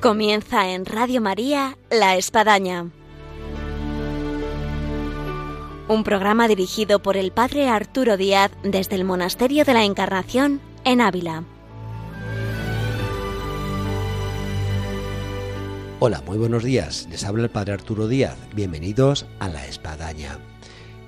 [0.00, 2.90] Comienza en Radio María La Espadaña.
[5.88, 11.02] Un programa dirigido por el Padre Arturo Díaz desde el Monasterio de la Encarnación en
[11.02, 11.44] Ávila.
[15.98, 17.06] Hola, muy buenos días.
[17.10, 18.38] Les habla el Padre Arturo Díaz.
[18.54, 20.38] Bienvenidos a La Espadaña.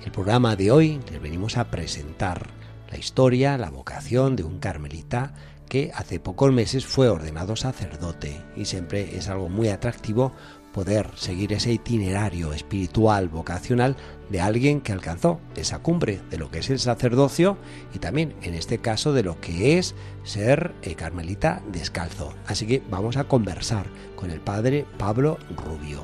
[0.05, 2.51] El programa de hoy les venimos a presentar
[2.91, 5.33] la historia, la vocación de un carmelita
[5.73, 10.31] que hace pocos meses fue ordenado sacerdote y siempre es algo muy atractivo
[10.71, 13.95] poder seguir ese itinerario espiritual, vocacional
[14.29, 17.57] de alguien que alcanzó esa cumbre de lo que es el sacerdocio
[17.91, 22.35] y también en este caso de lo que es ser eh, carmelita descalzo.
[22.45, 26.03] Así que vamos a conversar con el padre Pablo Rubio.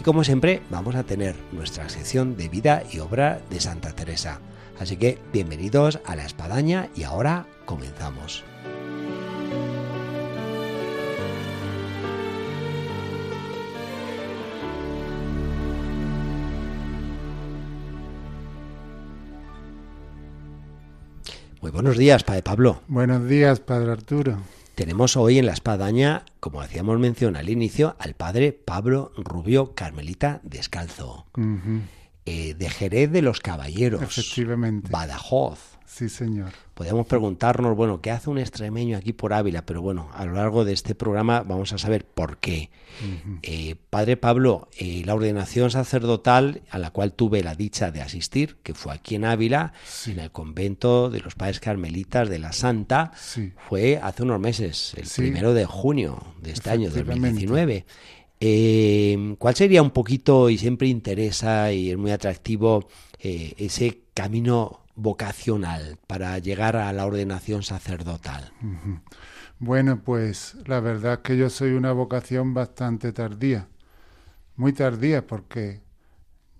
[0.00, 4.40] Y como siempre vamos a tener nuestra sección de vida y obra de Santa Teresa.
[4.78, 8.49] Así que bienvenidos a la espadaña y ahora comenzamos.
[21.60, 22.80] Muy buenos días, Padre Pablo.
[22.88, 24.38] Buenos días, Padre Arturo.
[24.74, 30.40] Tenemos hoy en la espadaña, como hacíamos mención al inicio, al Padre Pablo Rubio Carmelita
[30.42, 31.26] Descalzo,
[32.24, 34.88] eh, de Jerez de los Caballeros, Efectivamente.
[34.90, 35.58] Badajoz.
[35.92, 36.52] Sí, señor.
[36.74, 39.66] Podemos preguntarnos, bueno, ¿qué hace un extremeño aquí por Ávila?
[39.66, 42.70] Pero bueno, a lo largo de este programa vamos a saber por qué.
[43.42, 48.58] Eh, padre Pablo, eh, la ordenación sacerdotal a la cual tuve la dicha de asistir,
[48.62, 49.72] que fue aquí en Ávila,
[50.06, 53.52] en el convento de los padres carmelitas de la Santa, Sí.
[53.68, 55.22] fue hace unos meses, el Sí.
[55.22, 57.28] primero de junio de este año, Efectivamente.
[57.30, 57.84] 2019.
[58.40, 62.88] Eh, ¿Cuál sería un poquito, y siempre interesa y es muy atractivo,
[63.18, 68.52] eh, ese camino vocacional para llegar a la ordenación sacerdotal?
[69.58, 73.68] Bueno, pues la verdad es que yo soy una vocación bastante tardía.
[74.56, 75.80] Muy tardía porque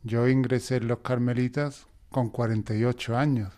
[0.03, 3.53] yo ingresé en los carmelitas con 48 años.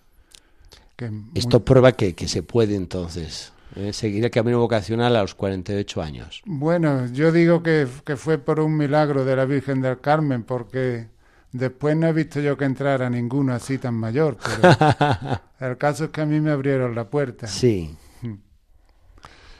[0.96, 5.22] Que muy- Esto prueba que, que se puede entonces eh, seguir el camino vocacional a
[5.22, 6.42] los 48 años.
[6.44, 11.08] Bueno, yo digo que, que fue por un milagro de la Virgen del Carmen, porque
[11.52, 16.10] después no he visto yo que entrara ninguno así tan mayor, pero el caso es
[16.10, 17.46] que a mí me abrieron la puerta.
[17.46, 17.96] Sí.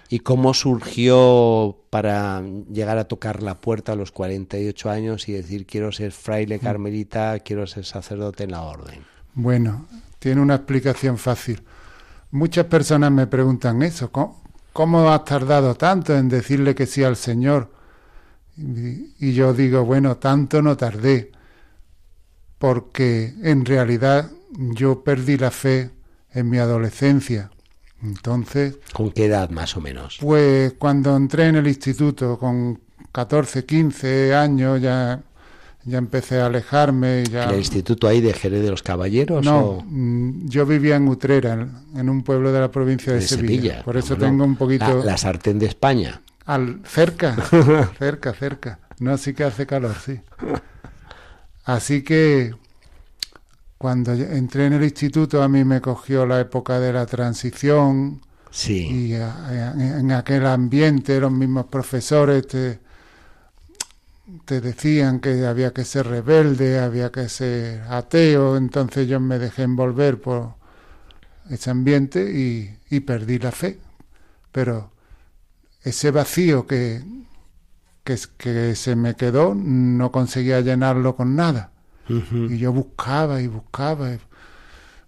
[0.09, 5.65] ¿Y cómo surgió para llegar a tocar la puerta a los 48 años y decir
[5.65, 9.07] quiero ser fraile carmelita, quiero ser sacerdote en la orden?
[9.33, 9.87] Bueno,
[10.19, 11.63] tiene una explicación fácil.
[12.31, 14.43] Muchas personas me preguntan eso, ¿cómo,
[14.75, 17.71] cómo has tardado tanto en decirle que sí al Señor?
[18.59, 21.33] Y, y yo digo, bueno, tanto no tardé,
[22.63, 25.91] porque en realidad yo perdí la fe
[26.33, 27.51] en mi adolescencia.
[28.01, 30.19] Entonces, ¿Con qué edad más o menos?
[30.21, 32.79] pues cuando entré en el instituto con
[33.11, 35.25] 14, 15 años ya,
[35.85, 37.25] ya empecé a alejarme.
[37.25, 37.47] Ya...
[37.47, 39.45] ¿En el instituto ahí de Jerez de los Caballeros?
[39.45, 43.19] No, o mm, yo vivía en Utrera, en, en un pueblo de la provincia de,
[43.19, 43.55] de Sevilla.
[43.57, 43.83] Sevilla?
[43.85, 46.23] Por eso tengo un poquito La, la sartén de España.
[46.47, 47.35] al cerca,
[47.99, 48.79] cerca, cerca.
[49.01, 50.21] No, sí que hace calor, sí.
[51.65, 52.55] Así que
[53.79, 58.87] cuando entré en el instituto a mí me cogió la época de la transición Sí.
[58.87, 62.79] y a- a- en aquel ambiente los mismos profesores te,
[64.45, 69.63] te decían que había que ser rebelde, había que ser ateo, entonces yo me dejé
[69.63, 70.55] envolver por
[71.51, 73.79] ese ambiente y, y perdí la fe.
[74.53, 74.93] Pero
[75.83, 77.03] ese vacío que,
[78.05, 81.73] que, que se me quedó no conseguía llenarlo con nada.
[82.53, 84.11] Y yo buscaba y buscaba,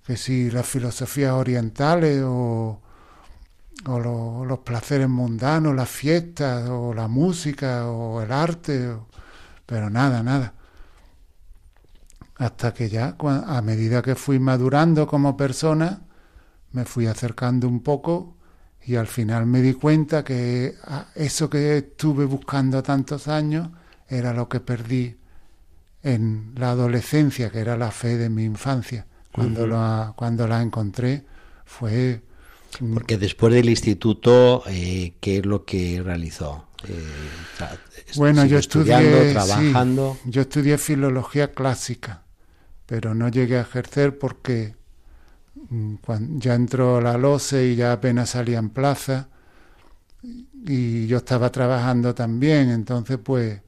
[0.06, 2.80] que si las filosofías orientales o,
[3.86, 9.06] o lo- los placeres mundanos, las fiestas, o la música, o el arte, o-
[9.66, 10.54] pero nada, nada.
[12.36, 13.16] Hasta que ya,
[13.46, 16.02] a medida que fui madurando como persona,
[16.72, 18.33] me fui acercando un poco
[18.86, 23.70] y al final me di cuenta que ah, eso que estuve buscando tantos años
[24.08, 25.16] era lo que perdí
[26.02, 29.06] en la adolescencia, que era la fe de mi infancia.
[29.32, 31.24] Cuando, la, cuando la encontré
[31.64, 32.22] fue...
[32.92, 36.68] Porque después del instituto, eh, ¿qué es lo que realizó?
[36.86, 36.94] Eh,
[38.16, 40.18] Bueno, yo estudiando, estudié, sí, trabajando.
[40.26, 42.24] yo estudié filología clásica,
[42.86, 44.76] pero no llegué a ejercer porque
[46.38, 49.28] ya entró la LOCE y ya apenas salía en plaza
[50.66, 53.60] y yo estaba trabajando también, entonces pues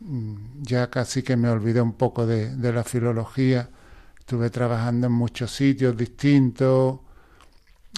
[0.00, 3.68] mm, ya casi que me olvidé un poco de, de la filología.
[4.18, 7.00] Estuve trabajando en muchos sitios distintos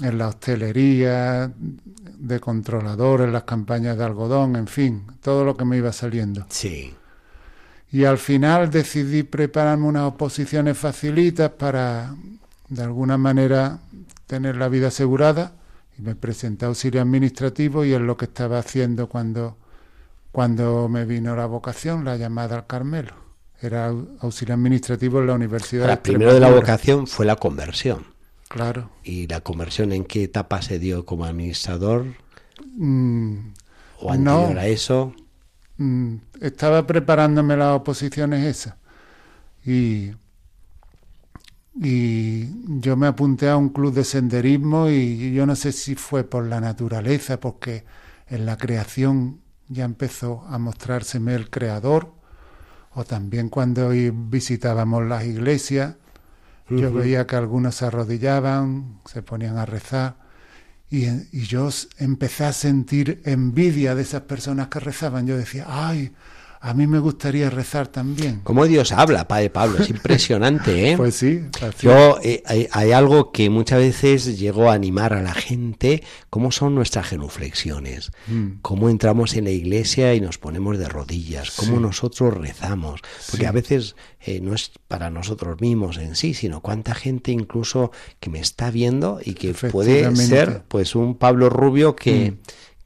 [0.02, 5.64] en la hostelería, de controlador, en las campañas de algodón, en fin, todo lo que
[5.64, 6.46] me iba saliendo.
[6.48, 6.94] Sí.
[7.90, 12.14] Y al final decidí prepararme unas oposiciones facilitas para,
[12.69, 13.81] de alguna manera,
[14.26, 15.53] tener la vida asegurada.
[15.99, 19.56] Y me presenté a auxilio administrativo y es lo que estaba haciendo cuando,
[20.31, 23.15] cuando me vino la vocación, la llamada al Carmelo.
[23.61, 28.06] Era auxilio administrativo en la Universidad Ahora, primero de la vocación fue la conversión.
[28.49, 28.91] Claro.
[29.03, 32.06] ¿Y la conversión en qué etapa se dio como administrador?
[32.76, 33.38] Mm,
[34.00, 34.61] ¿O anterior no.
[34.61, 35.15] a eso?
[35.76, 38.75] Mm, estaba preparándome las oposiciones esas.
[39.67, 40.12] Y,
[41.80, 42.48] y
[42.80, 46.44] yo me apunté a un club de senderismo y yo no sé si fue por
[46.46, 47.84] la naturaleza, porque
[48.26, 52.12] en la creación ya empezó a mostrárseme el creador,
[52.94, 55.96] o también cuando visitábamos las iglesias,
[56.69, 60.16] yo veía que algunos se arrodillaban, se ponían a rezar,
[60.90, 65.26] y, y yo empecé a sentir envidia de esas personas que rezaban.
[65.26, 66.12] Yo decía, ay,
[66.60, 68.40] a mí me gustaría rezar también.
[68.43, 69.78] ¿Cómo Dios habla, Padre Pablo?
[69.78, 70.96] Es impresionante, ¿eh?
[70.96, 71.43] Pues sí.
[71.81, 76.50] Yo, eh, hay, hay algo que muchas veces llego a animar a la gente, cómo
[76.50, 78.58] son nuestras genuflexiones, Mm.
[78.62, 81.82] cómo entramos en la iglesia y nos ponemos de rodillas, cómo Sí.
[81.82, 83.00] nosotros rezamos,
[83.31, 83.46] porque Sí.
[83.46, 88.31] a veces eh, no es para nosotros mismos en sí, sino cuánta gente incluso que
[88.31, 92.37] me está viendo y que puede ser pues un Pablo Rubio que, Mm.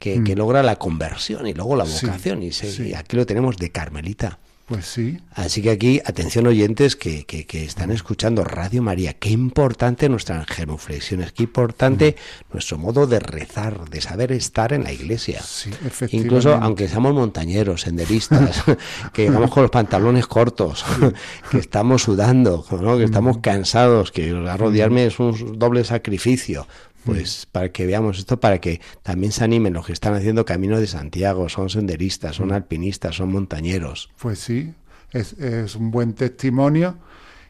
[0.03, 0.25] Que, Mm.
[0.25, 2.89] que logra la conversión y luego la Sí, vocación, y, se- sí.
[2.89, 4.39] y aquí lo tenemos de Carmelita.
[4.67, 9.29] Pues sí, Así que aquí, atención oyentes que, que, que están escuchando Radio María, qué
[9.31, 12.17] importante nuestras genuflexiones, qué importante
[12.53, 15.43] nuestro modo de rezar, de saber estar en la iglesia.
[15.43, 16.17] sí, efectivamente.
[16.17, 18.63] Incluso aunque seamos montañeros, senderistas,
[19.13, 20.85] que llegamos con los pantalones cortos,
[21.51, 22.97] que estamos sudando, ¿no?
[22.97, 26.67] que estamos cansados, que arrodillarme es un doble sacrificio.
[27.05, 30.79] Pues para que veamos esto, para que también se animen los que están haciendo Camino
[30.79, 34.11] de Santiago, son senderistas, son alpinistas, son montañeros.
[34.19, 34.73] Pues sí,
[35.13, 36.97] es, es un buen testimonio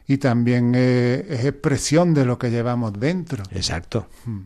[0.07, 3.43] y también eh, es expresión de lo que llevamos dentro.
[3.51, 4.07] Exacto.
[4.25, 4.39] Mm.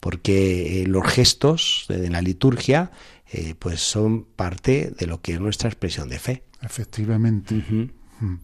[0.00, 2.90] Porque eh, los gestos de la liturgia
[3.32, 6.42] eh, pues son parte de lo que es nuestra expresión de fe.
[6.60, 7.54] Efectivamente.
[7.54, 8.34] Mm.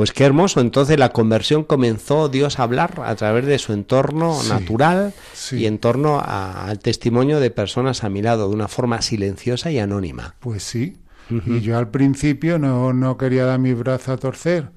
[0.00, 0.60] Pues qué hermoso.
[0.62, 5.56] Entonces la conversión comenzó Dios a hablar a través de su entorno Sí, natural sí.
[5.58, 9.70] y en torno a- al testimonio de personas a mi lado de una forma silenciosa
[9.70, 10.36] y anónima.
[10.40, 10.96] Pues sí.
[11.44, 14.70] Y yo al principio no, no quería dar mi brazo a torcer.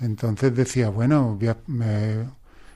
[0.00, 2.24] Entonces decía, bueno, voy a- me,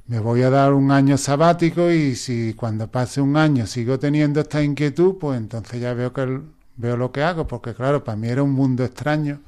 [0.06, 4.38] me voy a dar un año sabático y si cuando pase un año sigo teniendo
[4.40, 6.42] esta inquietud, pues entonces ya veo que
[6.76, 9.40] veo lo que hago, porque claro, para mí era un mundo extraño.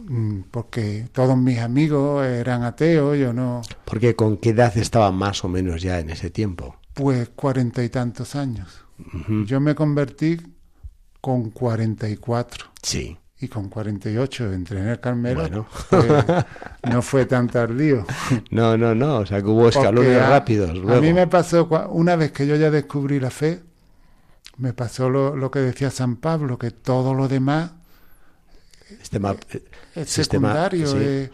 [0.00, 5.44] Mm, Porque todos mis amigos eran ateos, yo no, Porque con qué edad estaba más
[5.44, 6.76] o menos ya en ese tiempo.
[6.94, 8.80] pues cuarenta y tantos años.
[9.46, 10.40] Yo me convertí
[11.20, 12.66] con cuarenta y cuatro.
[12.82, 13.16] Sí.
[13.40, 15.40] y con 48 entré en el Carmelo.
[15.42, 15.66] Bueno.
[15.90, 16.06] pues,
[16.90, 18.06] no fue tan tardío.
[18.50, 19.18] No, no, no.
[19.18, 20.70] O sea que hubo escalones a- rápidos.
[20.70, 23.60] A mí me pasó, una vez que yo ya descubrí la fe,
[24.56, 27.72] me pasó lo, lo que decía San Pablo, que todo lo demás
[29.00, 29.34] Sistema-
[29.94, 31.30] es Sistema- secundario, sí.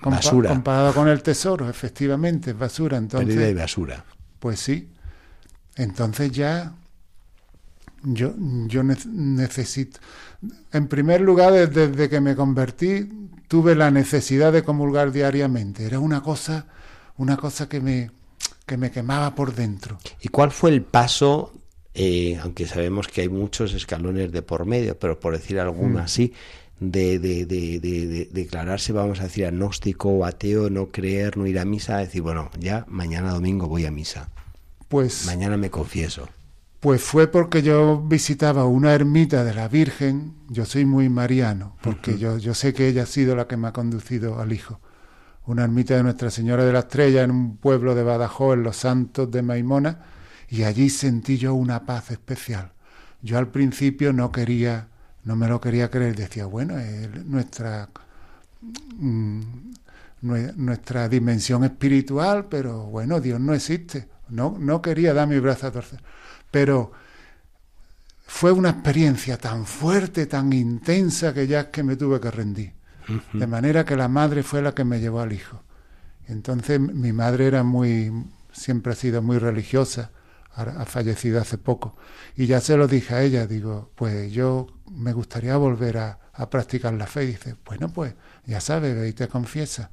[0.00, 0.48] compa- Basura.
[0.50, 2.98] comparado con el tesoro, efectivamente, es basura.
[3.00, 4.04] pérdida y Entonces, basura.
[4.38, 4.88] pues sí.
[5.76, 6.72] Entonces ya
[8.02, 8.34] yo,
[8.66, 9.98] yo ne- necesito,
[10.72, 13.08] en primer lugar, desde, desde que me convertí,
[13.48, 15.84] tuve la necesidad de comulgar diariamente.
[15.86, 16.66] Era una cosa,
[17.16, 18.10] una cosa que me,
[18.66, 19.98] que me quemaba por dentro.
[20.20, 21.52] ¿Y cuál fue el paso,
[21.94, 26.02] eh, aunque sabemos que hay muchos escalones de por medio, pero por decir alguno Mm.
[26.02, 26.32] así,
[26.80, 31.46] de, de, de, de- de declararse, vamos a decir, agnóstico o ateo, no creer, no
[31.46, 34.30] ir a misa, decir, bueno, ya mañana domingo voy a misa,
[34.88, 36.28] Pues, mañana me confieso.
[36.80, 40.34] pues fue porque yo visitaba una ermita de la Virgen.
[40.50, 43.68] Yo soy muy mariano, porque yo, yo sé que ella ha sido la que me
[43.68, 44.80] ha conducido al Hijo.
[45.46, 48.76] Una ermita de Nuestra Señora de la Estrella en un pueblo de Badajoz, en los
[48.76, 50.00] Santos de Maimona,
[50.50, 52.72] y allí sentí yo una paz especial.
[53.22, 54.88] Yo al principio no quería,
[55.24, 57.88] no me lo quería creer, decía, bueno, es nuestra
[58.98, 59.40] mm,
[60.22, 64.08] nue- nuestra dimensión espiritual, pero bueno, Dios no existe.
[64.28, 66.00] No, no quería dar mi brazo a torcer.
[66.50, 66.92] Pero
[68.26, 72.72] fue una experiencia tan fuerte, tan intensa, que ya es que me tuve que rendir.
[73.32, 75.62] De manera que la madre fue la que me llevó al hijo.
[76.28, 78.12] Entonces mi madre era muy,
[78.52, 80.10] siempre ha sido muy religiosa,
[80.56, 81.96] ha fallecido hace poco.
[82.36, 86.50] Y ya se lo dije a ella, digo, pues yo me gustaría volver a, a
[86.50, 87.24] practicar la fe.
[87.24, 88.14] Y dice, bueno, pues
[88.46, 89.90] ya sabes, ve y te confiesa.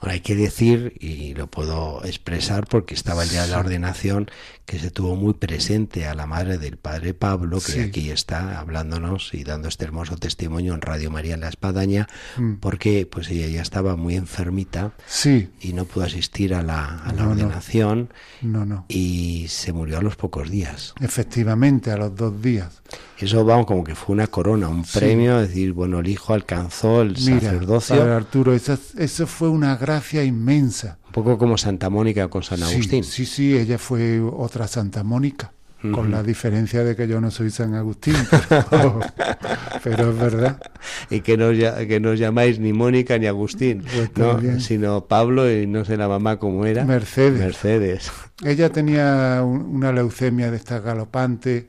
[0.00, 4.30] Bueno, hay que decir, y lo puedo expresar porque estaba ya en la ordenación,
[4.66, 9.32] que se tuvo muy presente a la madre del padre Pablo, que aquí está hablándonos
[9.32, 12.54] y dando este hermoso testimonio en Radio María en la Espadaña, mm.
[12.56, 15.50] porque pues ella ya estaba muy enfermita sí.
[15.60, 18.66] y no pudo asistir a la, ordenación no.
[18.66, 18.84] no.
[18.88, 20.94] y se murió a los pocos días.
[21.00, 22.82] Efectivamente, a los dos días.
[23.18, 27.00] Eso, vamos, como que fue una corona, un premio, es decir, bueno, el hijo alcanzó
[27.00, 27.96] el Mira, sacerdocio.
[27.96, 30.98] Padre Arturo, eso, eso fue una gracia inmensa.
[31.06, 33.04] Un poco como Santa Mónica con San Agustín.
[33.04, 35.52] Sí, sí, ella fue otra Santa Mónica,
[35.92, 38.16] con la diferencia de que yo no soy San Agustín,
[39.82, 40.60] pero, es verdad.
[41.08, 43.82] Y que no, que no os llamáis ni Mónica ni Agustín,
[44.12, 46.84] pues sino Pablo y no sé la mamá cómo era.
[46.84, 47.38] Mercedes.
[47.38, 48.12] Mercedes.
[48.44, 51.68] Ella tenía una leucemia de esta galopante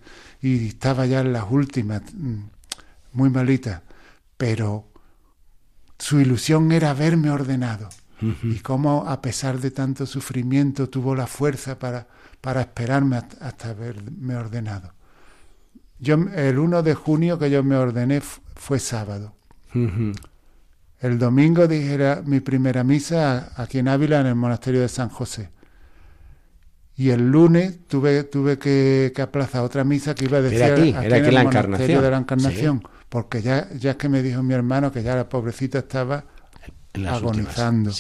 [0.56, 2.44] y estaba ya en las últimas, mm,
[3.14, 3.84] muy malita,
[4.38, 4.86] pero
[5.98, 7.90] su ilusión era verme ordenado.
[8.20, 12.08] Y cómo a pesar de tanto sufrimiento tuvo la fuerza para,
[12.42, 14.92] para esperarme hasta, verme ordenado.
[16.00, 19.36] Yo, el 1 de junio que yo me ordené fue sábado.
[21.00, 25.52] El domingo dije mi primera misa aquí en Ávila, en el monasterio de San José.
[26.98, 31.14] Y el lunes tuve, tuve que, aplazar otra misa que iba a decir aquí, en
[31.14, 34.92] el la monasterio de la Encarnación, porque ya, ya es que me dijo mi hermano
[34.92, 36.26] que ya la pobrecita estaba
[37.08, 37.92] agonizando.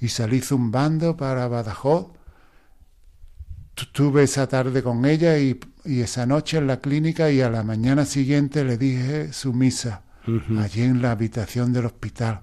[0.00, 2.08] Y salí zumbando para Badajoz.
[3.92, 8.04] Tuve esa tarde con ella y, esa noche en la clínica y a la mañana
[8.04, 10.02] siguiente le dije su misa,
[10.58, 12.40] allí en la habitación del hospital.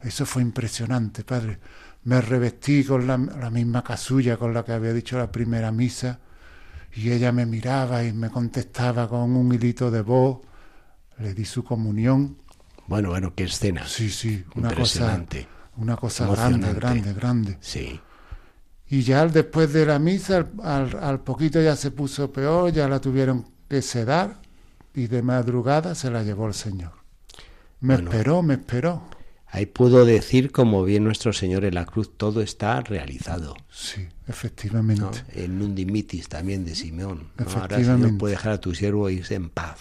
[0.00, 1.58] Eso fue impresionante, padre
[2.06, 6.20] me revestí con la, misma casulla con la que había dicho la primera misa
[6.94, 10.38] y ella me miraba y me contestaba con un hilito de voz.
[11.18, 12.38] Le di su comunión.
[12.86, 13.88] Bueno, bueno, qué escena.
[13.88, 15.20] Sí, sí, una cosa,
[15.76, 17.58] una cosa grande, grande, grande.
[17.60, 18.00] Sí.
[18.88, 23.46] Y ya después de la misa, al, poquito ya se puso peor, ya la tuvieron
[23.68, 24.36] que sedar
[24.94, 26.92] y de madrugada se la llevó el Señor.
[27.80, 29.15] Me esperó, me esperó.
[29.56, 33.56] Ahí pudo decir, como bien nuestro Señor en la cruz, todo está realizado.
[33.70, 35.24] Sí, efectivamente.
[35.32, 37.30] En un dimitis también de Simeón.
[37.38, 39.78] Ahora el Señor puede dejar a tu siervo irse en paz.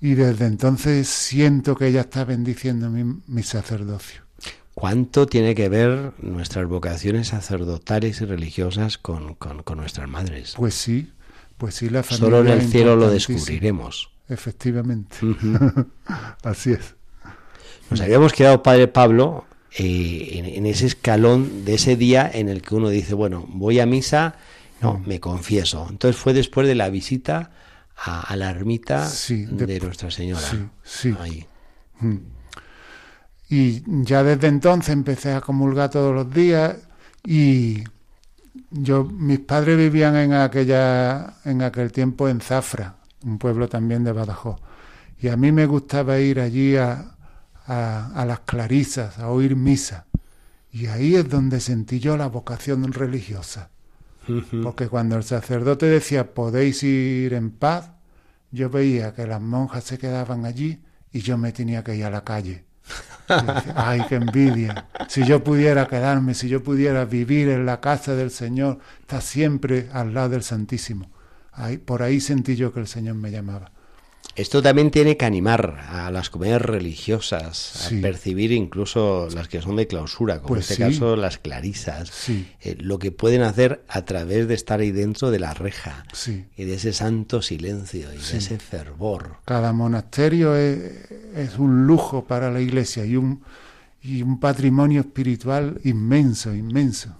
[0.00, 4.22] Y desde entonces siento que ella está bendiciendo mi, sacerdocio.
[4.74, 9.36] ¿Cuánto tiene que ver nuestras vocaciones sacerdotales y religiosas con,
[9.76, 10.54] nuestras madres?
[10.56, 11.12] Pues sí,
[11.56, 12.26] pues sí, la familia.
[12.26, 14.10] Solo en el cielo lo descubriremos.
[14.28, 15.18] Efectivamente.
[16.42, 16.96] Así es.
[17.90, 19.44] Nos habíamos quedado, Padre Pablo,
[19.76, 23.86] eh, en, ese escalón de ese día en el que uno dice, bueno, voy a
[23.86, 24.36] misa,
[24.80, 25.06] no, mm.
[25.06, 25.86] me confieso.
[25.90, 27.50] Entonces fue después de la visita
[27.96, 30.42] a, la ermita de, Nuestra Señora.
[30.84, 31.46] Sí, sí.
[32.00, 32.16] Mm.
[33.48, 36.76] Y ya desde entonces empecé a comulgar todos los días
[37.24, 37.84] y
[38.70, 44.12] yo, mis padres vivían en aquella, en aquel tiempo en Zafra, un pueblo también de
[44.12, 44.60] Badajoz.
[45.20, 47.13] Y a mí me gustaba ir allí a,
[47.66, 50.06] a, las clarisas, a oír misa.
[50.70, 53.70] Y ahí es donde sentí yo la vocación religiosa.
[54.62, 57.90] Porque cuando el sacerdote decía podéis ir en paz,
[58.50, 62.10] yo veía que las monjas se quedaban allí y yo me tenía que ir a
[62.10, 62.64] la calle.
[63.74, 64.86] Ay, qué envidia.
[65.08, 69.88] Si yo pudiera quedarme, si yo pudiera vivir en la casa del Señor, está siempre
[69.92, 71.10] al lado del Santísimo.
[71.52, 73.72] Ahí, por ahí sentí yo que el Señor me llamaba.
[74.36, 79.76] Esto también tiene que animar a las comunidades religiosas a percibir incluso las que son
[79.76, 84.02] de clausura, como pues en este caso las clarisas, eh, lo que pueden hacer a
[84.04, 86.04] través de estar ahí dentro de la reja
[86.56, 89.36] y de ese santo silencio y de ese fervor.
[89.44, 93.42] Cada monasterio es, un lujo para la iglesia y un,
[94.02, 97.16] y un patrimonio espiritual inmenso, inmenso.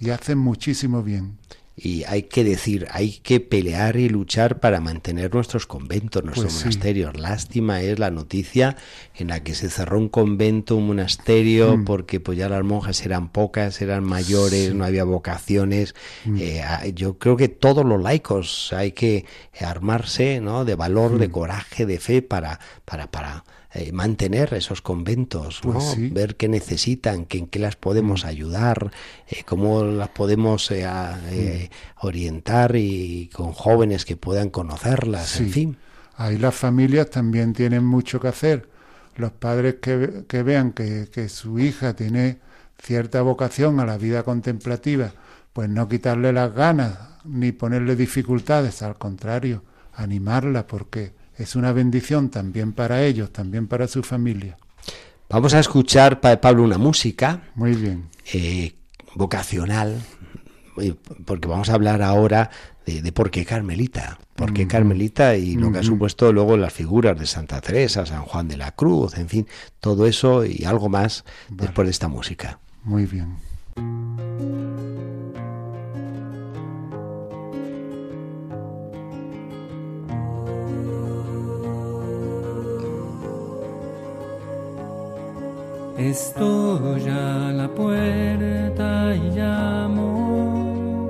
[0.00, 1.38] Y hacen muchísimo bien.
[1.74, 6.64] Y hay que decir, hay que pelear y luchar para mantener nuestros conventos, nuestros pues
[6.64, 7.18] monasterios.
[7.18, 8.76] Lástima es la noticia
[9.14, 11.84] en la que se cerró un convento, un monasterio, mm.
[11.84, 15.94] porque pues ya las monjas eran pocas, eran mayores, no había vocaciones.
[16.26, 16.36] Mm.
[16.40, 19.24] Eh, yo creo que todos los laicos hay que
[19.58, 20.66] armarse ¿no?
[20.66, 21.32] de valor, de mm.
[21.32, 27.38] coraje, de fe para, para, para eh, mantener esos conventos, pues ver qué necesitan, que,
[27.38, 28.28] en qué las podemos mm.
[28.28, 28.92] ayudar,
[29.26, 32.06] eh, cómo las podemos eh, mm.
[32.06, 35.76] orientar y con jóvenes que puedan conocerlas, en fin.
[36.16, 38.68] Ahí las familias también tienen mucho que hacer.
[39.16, 42.40] Los padres que, que vean que, que su hija tiene
[42.78, 45.14] cierta vocación a la vida contemplativa,
[45.54, 49.62] pues no quitarle las ganas ni ponerle dificultades, al contrario,
[49.94, 54.56] animarla porque es una bendición también para ellos, también para su familia.
[55.28, 57.42] Vamos a escuchar, Pablo, una música.
[57.54, 58.08] Muy bien.
[58.32, 58.74] Eh,
[59.14, 60.02] vocacional,
[60.80, 60.94] eh,
[61.24, 62.50] porque vamos a hablar ahora
[62.86, 67.18] de, por qué Carmelita, por qué Carmelita y lo que ha supuesto luego las figuras
[67.18, 69.46] de Santa Teresa, San Juan de la Cruz, en fin,
[69.80, 72.58] todo eso y algo más después de esta música.
[72.84, 74.71] Muy bien.
[86.10, 91.08] Estoy a la puerta y llamo,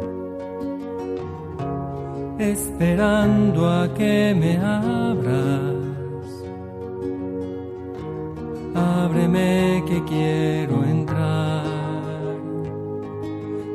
[2.38, 5.72] esperando a que me abras.
[8.74, 11.64] Ábreme que quiero entrar,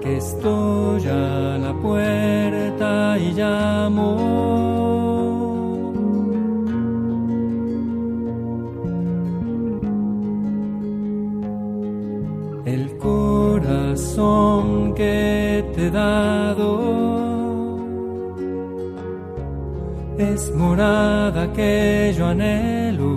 [0.02, 5.17] que estoy a la puerta y llamo.
[14.96, 16.70] Que te he dado
[20.18, 23.14] es morada que yo anhelo,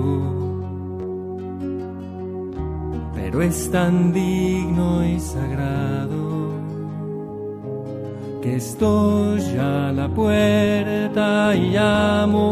[3.15, 6.51] pero es tan digno y sagrado
[8.43, 12.47] que estoy a la puerta y amo.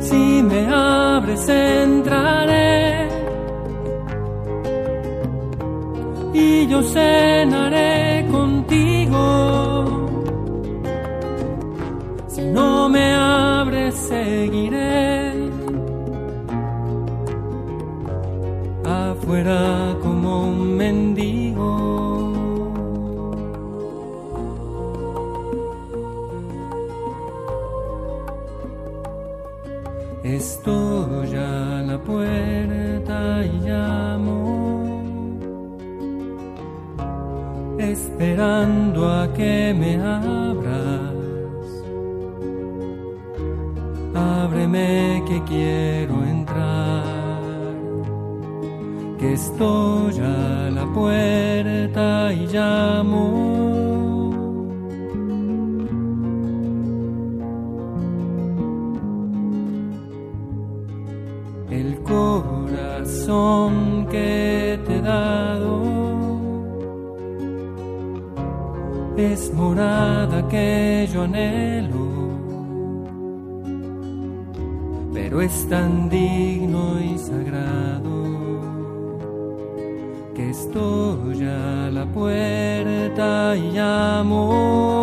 [0.00, 2.95] Si me abres entraré
[6.36, 9.24] y yo cenaré contigo.
[12.28, 15.32] Si no me abres, seguiré
[18.84, 21.72] afuera como un mendigo.
[30.22, 32.55] Estoy a la puerta
[38.18, 41.12] esperando a que me abras.
[44.14, 47.04] Ábreme que quiero entrar,
[49.18, 53.24] que estoy a la puerta y llamo.
[61.70, 63.72] El corazón
[64.10, 65.65] que te he dado
[69.32, 72.06] es morada que yo anhelo,
[75.12, 78.16] pero es tan digno y sagrado
[80.34, 84.95] que estoy a la puerta y amo.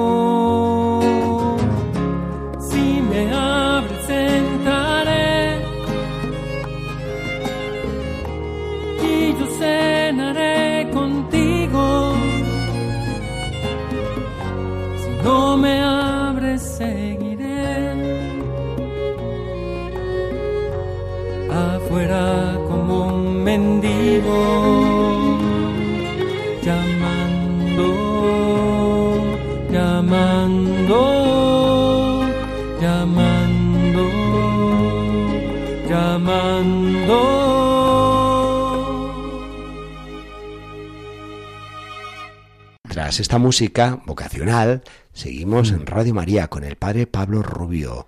[43.14, 44.82] Tras esta música vocacional,
[45.14, 48.08] Seguimos en Radio María con el padre Pablo Rubio,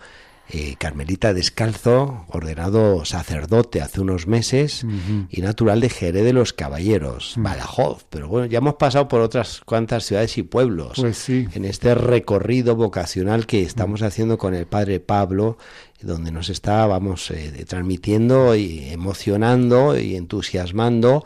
[0.49, 4.87] eh, carmelita descalzo, ordenado sacerdote hace unos meses
[5.29, 8.07] y natural de Jerez de los Caballeros, Badajoz.
[8.09, 12.75] Pero bueno, ya hemos pasado por otras cuantas ciudades y pueblos pues en este recorrido
[12.75, 15.59] vocacional que estamos haciendo con el padre Pablo,
[16.01, 21.23] donde nos está, vamos, eh, transmitiendo y emocionando y entusiasmando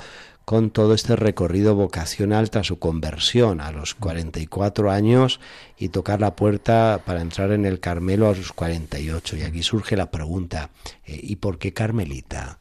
[0.50, 5.40] con todo este recorrido vocacional tras su conversión a los 44 años
[5.78, 9.38] y tocar la puerta para entrar en el Carmelo a los 48.
[9.38, 10.72] Y aquí surge la pregunta,
[11.06, 12.58] eh, ¿y por qué Carmelita?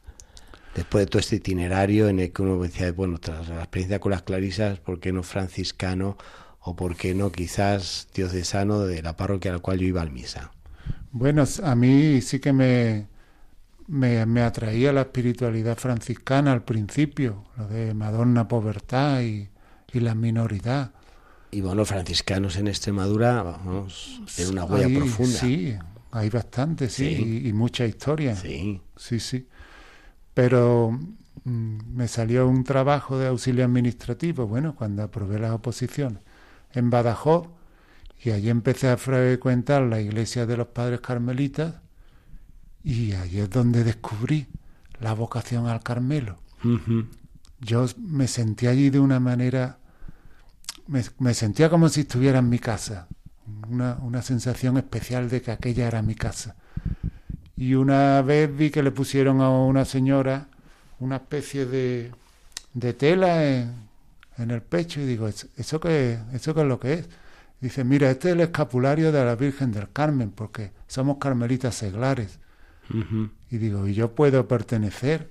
[0.75, 4.11] Después de todo este itinerario en el que uno decía, bueno, tras la experiencia con
[4.11, 6.15] las clarisas, ¿por qué no franciscano
[6.59, 10.11] o por qué no quizás diocesano de la parroquia a la cual yo iba al
[10.11, 10.51] misa?
[11.11, 13.07] Bueno, a mí sí que me,
[13.89, 19.49] me, atraía la espiritualidad franciscana al principio, lo de Madonna Povertad y,
[19.93, 20.91] la minoridad.
[21.51, 25.39] Y bueno, franciscanos en Extremadura, vamos, en una huella profunda.
[25.39, 25.75] Sí,
[26.11, 28.35] hay bastante, sí, Y, mucha historia.
[28.35, 28.79] Sí.
[28.95, 29.47] Sí, sí.
[30.35, 30.91] Pero
[31.43, 36.19] mm, me salió un trabajo de auxilio administrativo, bueno, cuando aprobé las oposiciones,
[36.71, 37.47] en Badajoz,
[38.23, 41.75] y allí empecé a frecuentar la iglesia de los padres carmelitas
[42.83, 44.47] Y ahí es donde descubrí
[44.99, 46.37] la vocación al Carmelo.
[47.61, 49.79] Yo me sentí allí de una manera,
[50.87, 53.07] me, sentía como si estuviera en mi casa,
[53.69, 56.55] una, una sensación especial de que aquella era mi casa.
[57.55, 60.47] Y una vez vi que le pusieron a una señora
[60.99, 62.11] una especie de,
[62.73, 63.73] de tela en,
[64.37, 67.09] en, el pecho y digo, ¿eso qué, ¿eso qué es lo que es?
[67.61, 72.39] Dice, mira, este es el escapulario de la Virgen del Carmen, porque somos carmelitas seglares.
[73.51, 75.29] Y digo, ¿y yo puedo pertenecer?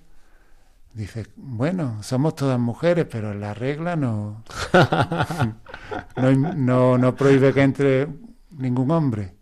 [0.95, 4.43] Dice, bueno, somos todas mujeres, pero la regla no,
[6.17, 8.09] no, no, no, prohíbe que entre
[8.57, 9.35] ningún hombre,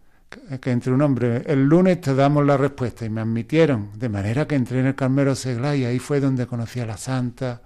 [0.60, 1.44] que, entre un hombre.
[1.46, 4.94] El lunes te damos la respuesta y me admitieron, de manera que entré en el
[4.94, 7.62] Carmelo Seglar y ahí fue donde conocí a la Santa,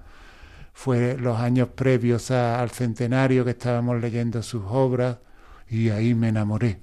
[0.73, 5.19] fue los años previos al centenario que estábamos leyendo sus obras
[5.69, 6.81] y ahí me enamoré.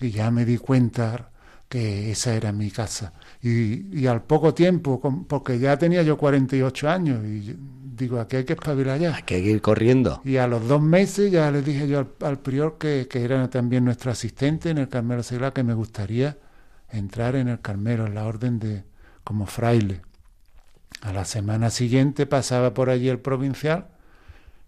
[0.00, 1.30] Y ya me di cuenta
[1.74, 3.12] que esa era mi casa.
[3.42, 7.56] Y, al poco tiempo, porque ya tenía yo 48 años, y
[7.96, 9.16] digo, aquí hay que espabilar ya.
[9.16, 10.20] Hay que ir corriendo.
[10.24, 13.84] Y a los dos meses ya le dije yo al, prior, que, que, era también
[13.84, 16.38] nuestro asistente en el Carmelo Seglar, que me gustaría
[16.90, 18.84] entrar en el Carmelo, en la orden de
[19.24, 20.00] como fraile.
[21.00, 23.88] A la semana siguiente pasaba por allí el provincial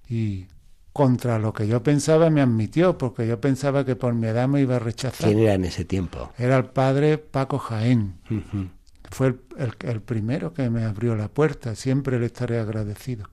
[0.08, 0.46] y
[0.96, 4.62] contra lo que yo pensaba me admitió, porque yo pensaba que por mi edad me
[4.62, 5.28] iba a rechazar.
[5.28, 6.32] ¿Quién era en ese tiempo?
[6.38, 8.14] Era el padre Paco Jaén.
[9.10, 13.28] Fue el, primero que me abrió la puerta, siempre le estaré agradecido.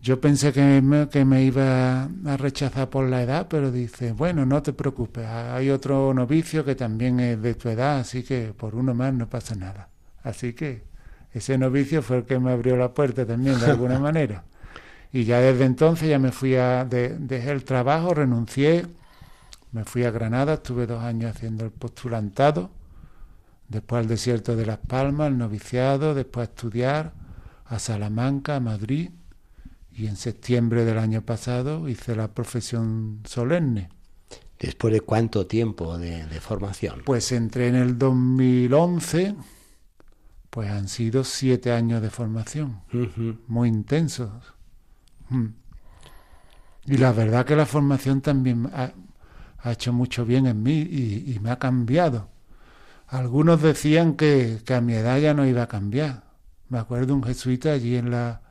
[0.00, 4.46] Yo pensé que me, que me iba a rechazar por la edad, pero dice, bueno,
[4.46, 8.76] no te preocupes, hay otro novicio que también es de tu edad, así que por
[8.76, 9.88] uno más no pasa nada.
[10.22, 10.84] Así que
[11.32, 14.44] ese novicio fue el que me abrió la puerta también, de alguna manera.
[15.14, 18.84] Y ya desde entonces ya me fui a, dejé el trabajo, renuncié,
[19.70, 22.72] me fui a Granada, estuve dos años haciendo el postulantado,
[23.68, 27.12] después al desierto de Las Palmas, el noviciado, después a estudiar
[27.64, 29.10] a Salamanca, a Madrid,
[29.92, 33.90] y en septiembre del año pasado hice la profesión solemne.
[34.58, 37.02] ¿Después de cuánto tiempo de, de formación?
[37.04, 39.36] Pues entré en el 2011,
[40.50, 42.80] pues han sido siete años de formación,
[43.46, 44.54] muy intensos.
[45.34, 45.54] Mm.
[46.86, 48.92] Y la verdad que la formación también ha,
[49.70, 52.28] hecho mucho bien en mí y, me ha cambiado.
[53.08, 56.24] Algunos decían que, a mi edad ya no iba a cambiar.
[56.68, 58.42] Me acuerdo un jesuita allí en la,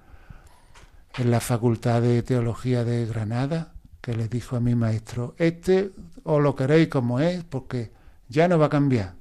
[1.17, 5.93] en la Facultad de Teología de Granada que le dijo a mi maestro, este
[6.23, 7.93] os lo queréis como es porque
[8.27, 9.15] ya no va a cambiar.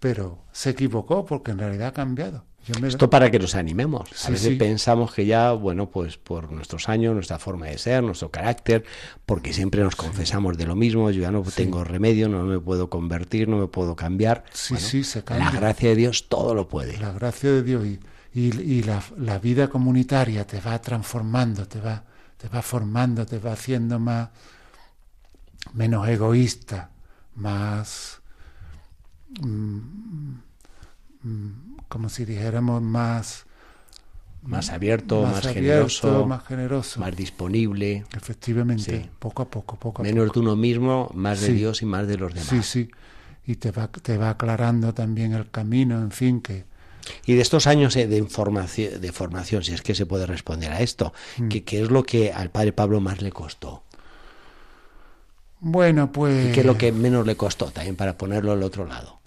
[0.00, 2.44] Pero se equivocó porque en realidad ha cambiado.
[2.82, 4.08] Esto para que nos animemos.
[4.26, 8.30] a veces pensamos que ya, bueno, pues por nuestros años, nuestra forma de ser, nuestro
[8.30, 8.84] carácter,
[9.26, 12.90] porque siempre nos confesamos de lo mismo, yo ya no tengo remedio, no me puedo
[12.90, 14.44] convertir, no me puedo cambiar.
[14.52, 15.46] Sí, sí, se cambia.
[15.46, 16.98] La gracia de Dios todo lo puede.
[16.98, 18.00] La gracia de Dios y,
[18.34, 22.04] y, la, la, vida comunitaria te va transformando, te va,
[22.36, 24.28] te va formando, te va haciendo más
[25.74, 26.90] menos egoísta,
[27.34, 28.20] más...
[29.40, 29.78] Mm,
[31.22, 33.46] mm, como si dijéramos más
[34.42, 38.04] más abierto, más, generoso, más generoso, más disponible.
[38.16, 42.06] Efectivamente, poco a poco, poco a Menos de uno mismo, más de Dios y más
[42.06, 42.48] de los demás.
[42.48, 42.90] Sí, sí.
[43.46, 46.66] Y te va, te va aclarando también el camino, en fin, que...
[47.24, 50.80] Y de estos años de, información, de formación, si es que se puede responder a
[50.80, 51.48] esto, mm.
[51.48, 53.82] ¿qué, es lo que al padre Pablo más le costó?
[55.60, 56.50] Bueno, pues...
[56.50, 59.17] ¿Y qué es lo que menos le costó también para ponerlo al otro lado?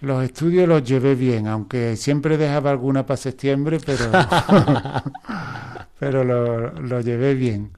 [0.00, 4.10] Los estudios los llevé bien, aunque siempre dejaba alguna para septiembre, pero,
[5.98, 7.72] pero lo, llevé bien.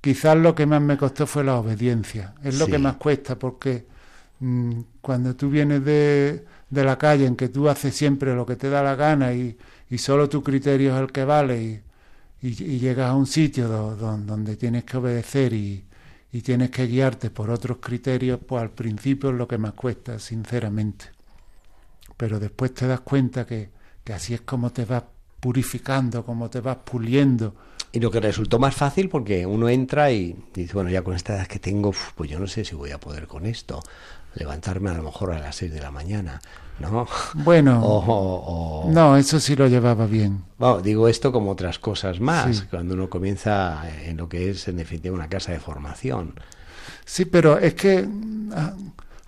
[0.00, 2.34] Quizás lo que más me costó fue la obediencia.
[2.42, 3.86] Es lo que más cuesta porque
[4.40, 8.56] mm, cuando tú vienes de, de, la calle en que tú haces siempre lo que
[8.56, 9.58] te da la gana y,
[9.90, 14.56] y solo tu criterio es el que vale y, y, llegas a un sitio donde
[14.56, 15.84] tienes que obedecer y,
[16.32, 20.18] y tienes que guiarte por otros criterios, pues al principio es lo que más cuesta,
[20.18, 21.17] sinceramente
[22.18, 23.70] pero después te das cuenta que,
[24.12, 25.04] así es como te vas
[25.40, 27.54] purificando, como te vas puliendo.
[27.92, 31.36] Y lo que resultó más fácil porque uno entra y dice, bueno, ya con esta
[31.36, 33.80] edad que tengo, pues yo no sé si voy a poder con esto.
[34.34, 36.40] Levantarme a lo mejor a las 6 de la mañana,
[36.80, 37.06] ¿no?
[37.34, 40.42] Bueno, no, eso sí lo llevaba bien.
[40.58, 44.76] Bueno, digo esto como otras cosas más, cuando uno comienza en lo que es en
[44.76, 46.34] definitiva una casa de formación.
[47.04, 48.06] Sí, pero es que
[48.52, 48.74] ah,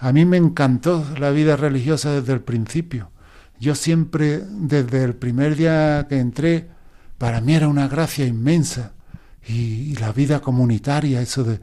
[0.01, 3.11] a mí me encantó la vida religiosa desde el principio.
[3.59, 6.69] Yo siempre, desde el primer día que entré,
[7.19, 8.93] para mí era una gracia inmensa.
[9.47, 11.61] Y, la vida comunitaria, eso de,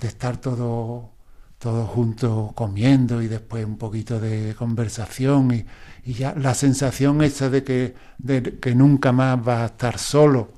[0.00, 1.10] estar todo,
[1.58, 5.64] todos juntos comiendo y después un poquito de conversación y,
[6.04, 10.52] y ya la sensación esa de que, de que nunca más va a estar solo,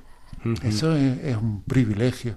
[0.62, 2.36] eso es, un privilegio.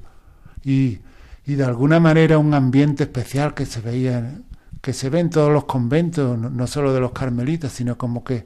[0.64, 1.00] Y,
[1.46, 4.40] y, de alguna manera un ambiente especial que se veía,
[4.86, 8.46] que se ve en todos los conventos, no, solo de los carmelitas, sino como que,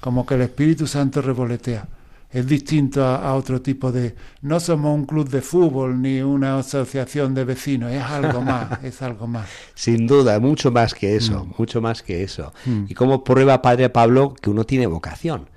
[0.00, 1.88] como que el Espíritu Santo revolotea
[2.30, 4.14] es distinto a, otro tipo de...
[4.42, 9.00] No somos un club de fútbol ni una asociación de vecinos, es algo más, es
[9.00, 9.48] algo más.
[9.74, 11.54] Sin duda, mucho más que eso, mm.
[11.56, 12.52] mucho más que eso.
[12.66, 12.84] Mm.
[12.88, 15.48] Y como prueba, Padre Pablo, que uno tiene vocación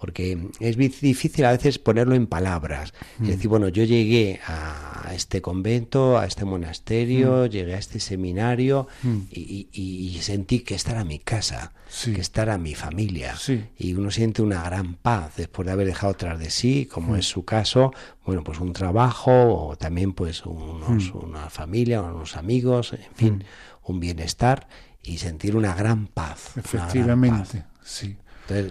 [0.00, 2.94] porque es difícil a veces ponerlo en palabras.
[3.16, 3.26] Es mm.
[3.26, 7.48] decir, bueno, yo llegué a este convento, a este monasterio, mm.
[7.50, 9.18] llegué a este seminario mm.
[9.30, 13.34] y, sentí que esta era mi casa, que esta era mi familia.
[13.76, 17.26] Y uno siente una gran paz después de haber dejado tras de sí, como es
[17.26, 17.92] su caso,
[18.24, 23.44] bueno, pues un trabajo o también pues una familia, unos amigos, en fin,
[23.82, 24.66] un bienestar
[25.02, 26.56] y sentir una gran paz.
[26.56, 28.16] Efectivamente, sí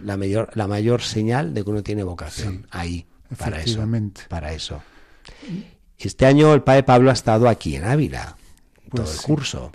[0.04, 3.06] la mayor, la mayor señal de que uno tiene vocación ahí,
[3.38, 3.88] para eso.
[4.28, 4.82] Para eso.
[5.98, 8.38] Este año el padre Pablo ha estado aquí en Ávila,
[8.92, 9.72] todo pues el curso.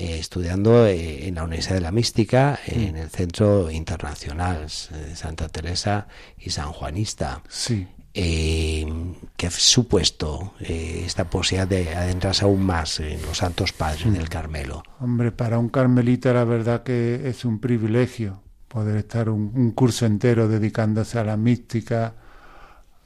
[0.00, 5.48] Eh, estudiando eh, en la Universidad de la Mística, en el Centro Internacional de Santa
[5.48, 6.06] Teresa
[6.38, 7.42] y San Juanista.
[7.48, 7.88] Sí.
[8.14, 8.86] Eh,
[9.36, 14.82] que ha supuesto esta posibilidad de adentrarse aún más en los santos padres del Carmelo?
[14.98, 20.48] Hombre, para un carmelita la verdad que es un privilegio, poder estar un, curso entero
[20.48, 22.14] dedicándose a la mística,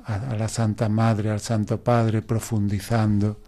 [0.04, 3.40] a, la Santa Madre, al Santo Padre, profundizando.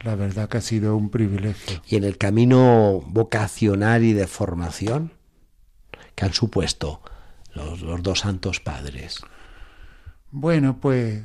[0.00, 1.82] La verdad que ha sido un privilegio.
[1.86, 5.12] ¿Y en el camino vocacional y de formación
[6.14, 7.00] que han supuesto
[7.54, 9.20] los, los dos santos padres?
[10.30, 11.22] Bueno, pues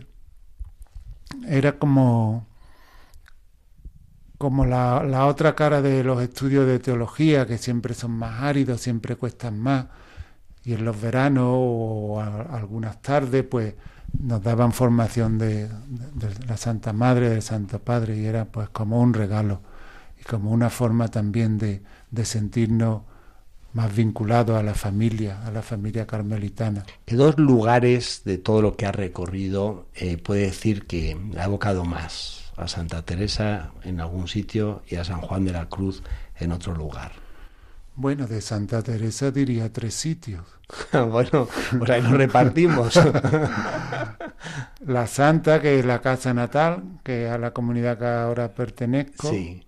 [1.48, 2.49] era como
[4.40, 8.80] como la, la, otra cara de los estudios de teología, que siempre son más áridos,
[8.80, 9.88] siempre cuestan más,
[10.64, 13.76] y en los veranos o algunas tardes, pues
[14.18, 15.70] nos daban formación de,
[16.48, 19.62] la Santa Madre, del Santo Padre, y era pues como un regalo
[20.18, 23.02] y como una forma también de, de sentirnos
[23.74, 26.86] más vinculados a la familia, a la familia carmelitana.
[27.06, 31.84] ¿Qué dos lugares de todo lo que ha recorrido eh, puede decir que ha evocado
[31.84, 32.39] más?
[32.60, 36.04] A Santa Teresa en algún sitio y a San Juan de la Cruz
[36.40, 37.12] en otro lugar.
[37.96, 40.46] Bueno, de Santa Teresa diría tres sitios.
[40.94, 42.98] bueno, por ahí nos repartimos.
[44.86, 49.30] la Santa, que es la casa natal, que es a la comunidad que ahora pertenezco.
[49.30, 49.66] Sí.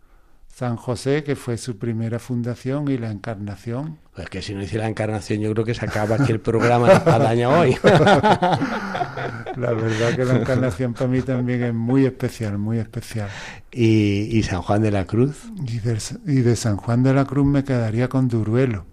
[0.62, 3.98] San José, que fue su primera fundación, y la Encarnación.
[4.14, 6.88] Pues que si no hiciera la Encarnación, yo creo que se acaba aquí el programa
[6.88, 7.76] de Espadaña hoy.
[7.84, 13.28] la verdad que la Encarnación para mí también es muy especial, muy especial.
[13.72, 15.52] ¿Y, San Juan de la Cruz?
[15.66, 18.86] Y de, San Juan de la Cruz me quedaría con Duruelo.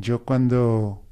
[0.00, 1.04] Yo cuando,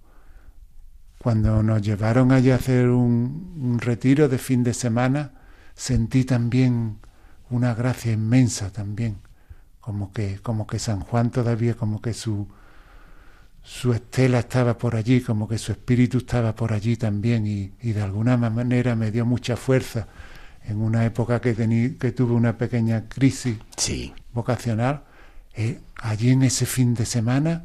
[1.23, 5.31] cuando nos llevaron allí a hacer un, un retiro de fin de semana,
[5.77, 6.99] sentí también
[7.51, 9.28] una gracia inmensa también
[9.89, 12.47] como que, como que San Juan todavía, como que su,
[13.63, 18.03] su estela estaba por allí, como que su espíritu estaba por allí también y, de
[18.03, 20.07] alguna manera me dio mucha fuerza
[20.65, 23.57] en una época que, tení, que tuve una pequeña crisis
[24.35, 25.05] vocacional.
[25.55, 27.65] Eh, allí en ese fin de semana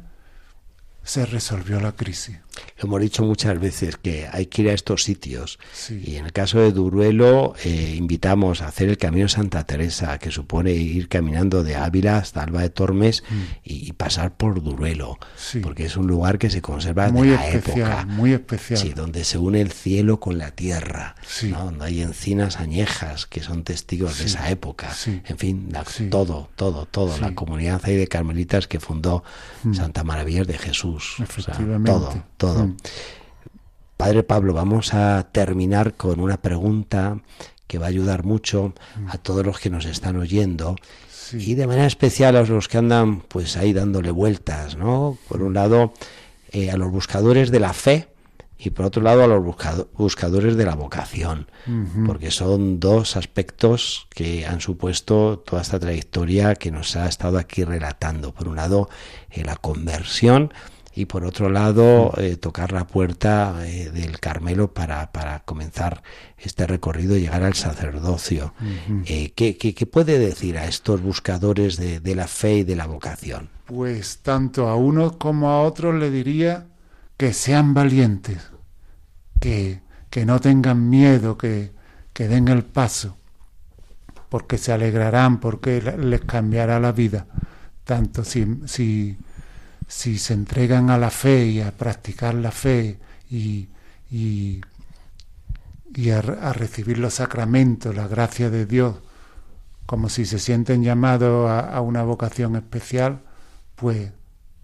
[1.02, 2.38] se resolvió la crisis.
[2.76, 5.58] Hemos dicho muchas veces que hay que ir a estos sitios.
[5.90, 10.30] Y en el caso de Duruelo, eh, invitamos a hacer el Camino Santa Teresa, que
[10.30, 13.42] supone ir caminando de Ávila hasta Alba de Tormes mm.
[13.64, 15.18] y, pasar por Duruelo.
[15.62, 18.06] Porque es un lugar que se conserva muy de la especial, época.
[18.06, 18.78] Muy especial.
[18.78, 21.14] Sí, donde se une el cielo con la tierra.
[21.42, 24.90] Donde hay encinas añejas que son testigos de esa época.
[25.06, 25.68] En fin,
[26.10, 27.16] todo, todo, todo.
[27.18, 29.24] La comunidad ahí de carmelitas que fundó
[29.62, 29.74] mm.
[29.74, 31.16] Santa Maravillas de Jesús.
[31.20, 31.90] Efectivamente.
[31.90, 32.43] todo, todo.
[32.46, 32.76] Mm.
[33.96, 37.20] Padre Pablo, vamos a terminar con una pregunta
[37.66, 39.10] que va a ayudar mucho mm.
[39.10, 40.76] a todos los que nos están oyendo
[41.32, 45.16] y de manera especial a los que andan pues ahí dándole vueltas, ¿no?
[45.28, 45.94] Por un lado
[46.52, 48.08] eh, a los buscadores de la fe
[48.56, 49.42] y por otro lado a los
[49.94, 51.48] buscadores de la vocación,
[52.06, 57.64] porque son dos aspectos que han supuesto toda esta trayectoria que nos ha estado aquí
[57.64, 58.32] relatando.
[58.32, 58.88] Por un lado,
[59.30, 60.54] eh, la conversión
[60.94, 66.02] y por otro lado eh, tocar la puerta eh, del Carmelo para, para, comenzar
[66.38, 68.54] este recorrido y llegar al sacerdocio.
[69.06, 72.86] Eh, ¿qué, qué, puede decir a estos buscadores de, de, la fe y de la
[72.86, 73.48] vocación?
[73.66, 76.66] Pues tanto a unos como a otros le diría
[77.16, 78.50] que sean valientes,
[79.40, 79.80] que,
[80.10, 81.72] que no tengan miedo, que,
[82.12, 83.16] que den el paso,
[84.28, 87.26] porque se alegrarán, porque les cambiará la vida,
[87.84, 89.16] tanto si, si,
[89.94, 92.98] si se entregan a la fe y a practicar la fe
[93.30, 93.68] y,
[94.10, 94.60] y,
[96.10, 98.96] a, recibir los sacramentos, la gracia de Dios,
[99.86, 103.20] como si se sienten llamados a, una vocación especial,
[103.76, 104.10] pues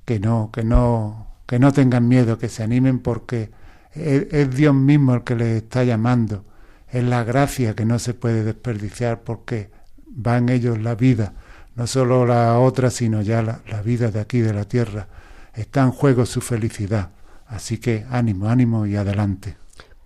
[0.04, 3.52] que no, que no, que no tengan miedo, que se animen porque
[3.92, 6.44] es, Dios mismo el que les está llamando,
[6.88, 9.70] es la gracia que no se puede desperdiciar porque
[10.04, 11.34] va en ellos la vida,
[11.76, 15.06] no solo la otra, sino ya la, la vida de aquí, de la tierra.
[15.54, 17.10] Está en juego su felicidad.
[17.46, 19.56] Así que ánimo, ánimo y adelante.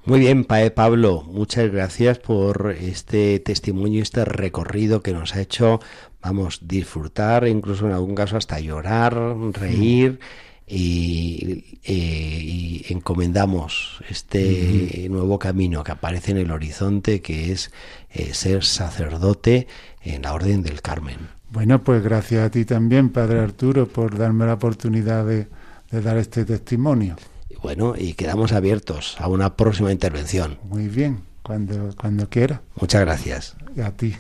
[0.07, 5.81] Muy bien, Pae Pablo, muchas gracias por este testimonio, este recorrido que nos ha hecho,
[6.21, 9.15] vamos, disfrutar, incluso en algún caso hasta llorar,
[9.53, 10.21] reír.
[10.67, 17.71] Y, eh, encomendamos este nuevo camino que aparece en el horizonte, que es
[18.11, 19.69] eh, ser sacerdote
[20.03, 21.34] en la Orden del Carmen.
[21.55, 25.47] Bueno, pues gracias a ti también, Padre Arturo, por darme la oportunidad de
[25.93, 27.15] dar este testimonio.
[27.63, 30.59] Bueno, y quedamos abiertos a una próxima intervención.
[30.65, 32.61] Muy bien, cuando, cuando quiera.
[32.81, 33.55] Muchas gracias.
[33.77, 34.17] Y a ti.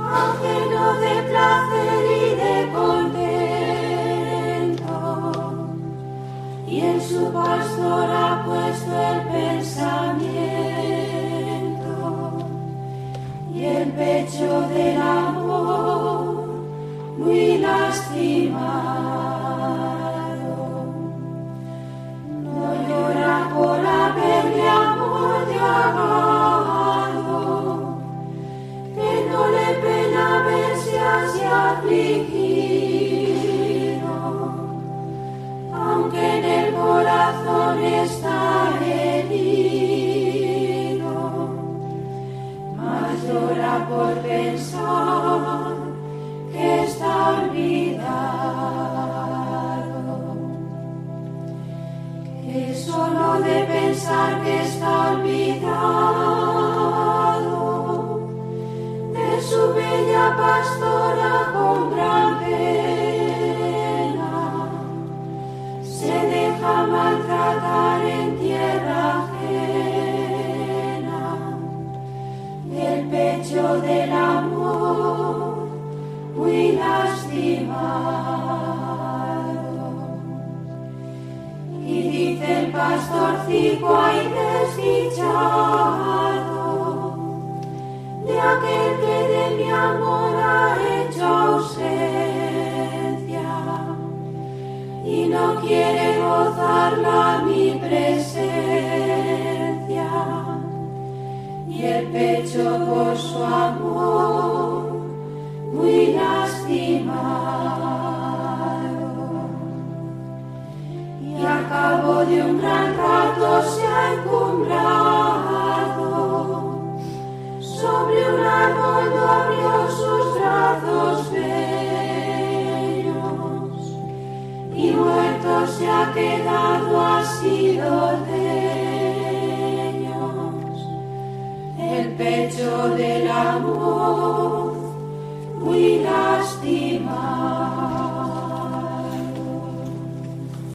[0.00, 2.01] ajeno de placer
[6.72, 10.52] y en su pastor ha puesto el pensamiento
[13.64, 16.46] el pecho del amor
[17.18, 18.62] muy lastimado.
[22.42, 27.18] No llora por haberle amor de amado,
[28.94, 33.01] que no le pena verse así afligido,
[52.74, 55.91] solo de pensar que está olvidado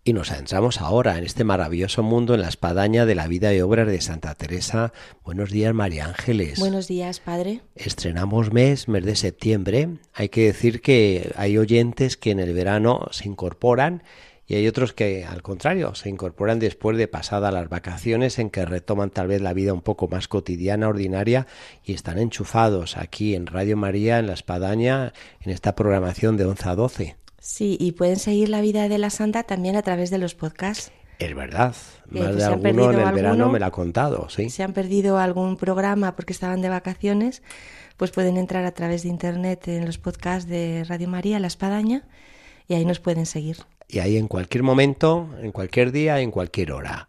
[0.07, 3.59] Y nos adentramos ahora en este maravilloso mundo en la espadaña de la vida y
[3.59, 4.93] obras de Santa Teresa.
[5.25, 6.59] Buenos días, María Ángeles.
[6.59, 7.59] Buenos días, padre.
[7.75, 9.89] Estrenamos mes, mes de septiembre.
[10.13, 14.01] Hay que decir que hay oyentes que en el verano se incorporan
[14.47, 18.63] y hay otros que, al contrario, se incorporan después de pasadas las vacaciones en que
[18.63, 21.47] retoman tal vez la vida un poco más cotidiana, ordinaria,
[21.83, 26.69] y están enchufados aquí en Radio María, en La Espadaña, en esta programación de 11
[26.69, 27.26] a 12.
[27.47, 30.91] Sí, y pueden seguir la vida de la Santa también a través de los podcasts.
[31.19, 31.75] Es verdad,
[32.09, 34.49] más de alguno en el verano me lo ha contado, sí.
[34.49, 37.41] Si han perdido algún programa porque estaban de vacaciones,
[37.95, 42.03] pues pueden entrar a través de internet en los podcasts de Radio María, La Espadaña,
[42.67, 43.57] y ahí nos pueden seguir
[43.87, 47.07] y ahí en cualquier momento, en cualquier día, en cualquier hora.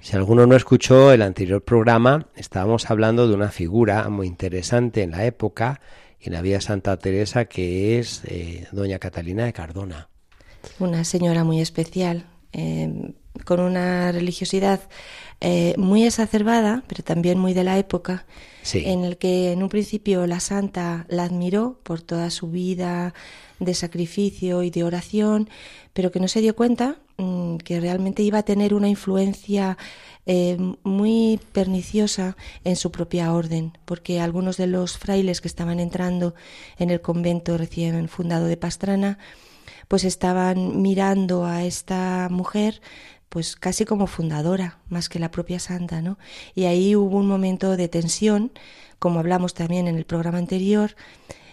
[0.00, 5.10] Si alguno no escuchó el anterior programa, estábamos hablando de una figura muy interesante en
[5.10, 5.80] la época
[6.20, 10.08] en la vida Santa Teresa que es eh, doña Catalina de Cardona.
[10.78, 12.26] Una señora muy especial.
[12.52, 13.12] Eh,
[13.44, 14.80] con una religiosidad
[15.40, 18.26] eh, muy exacerbada, pero también muy de la época,
[18.62, 18.82] Sí.
[18.84, 23.14] en el que en un principio la santa la admiró por toda su vida
[23.60, 25.48] de sacrificio y de oración,
[25.92, 29.78] pero que no se dio cuenta mm, que realmente iba a tener una influencia
[30.30, 36.34] eh, muy perniciosa en su propia orden, porque algunos de los frailes que estaban entrando
[36.76, 39.18] en el convento recién fundado de Pastrana,
[39.88, 42.82] pues estaban mirando a esta mujer
[43.30, 46.18] pues casi como fundadora, más que la propia santa, ¿no?
[46.54, 48.52] Y ahí hubo un momento de tensión,
[48.98, 50.94] como hablamos también en el programa anterior,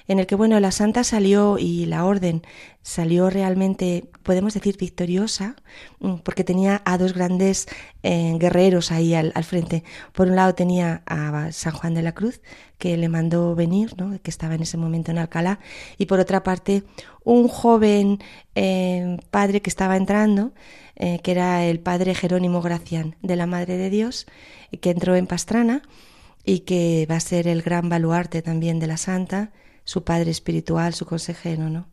[0.07, 2.43] en el que, bueno, la santa salió y la orden
[2.81, 5.55] salió realmente, podemos decir, victoriosa,
[5.99, 7.67] mm, porque tenía a dos grandes
[8.03, 9.83] eh, guerreros ahí al, al frente.
[10.13, 12.41] Por un lado tenía a San Juan de la Cruz,
[12.77, 14.19] que le mandó venir, ¿no?
[14.21, 15.59] que estaba en ese momento en Alcalá,
[15.97, 16.83] y por otra parte
[17.23, 18.19] un joven
[18.53, 20.53] eh, padre que estaba entrando,
[20.95, 24.27] eh, que era el padre Jerónimo Gracián, de la Madre de Dios,
[24.79, 25.81] que entró en Pastrana
[26.45, 29.51] y que va a ser el gran baluarte también de la Santa,
[29.85, 31.87] su padre espiritual, su consejero, ¿no?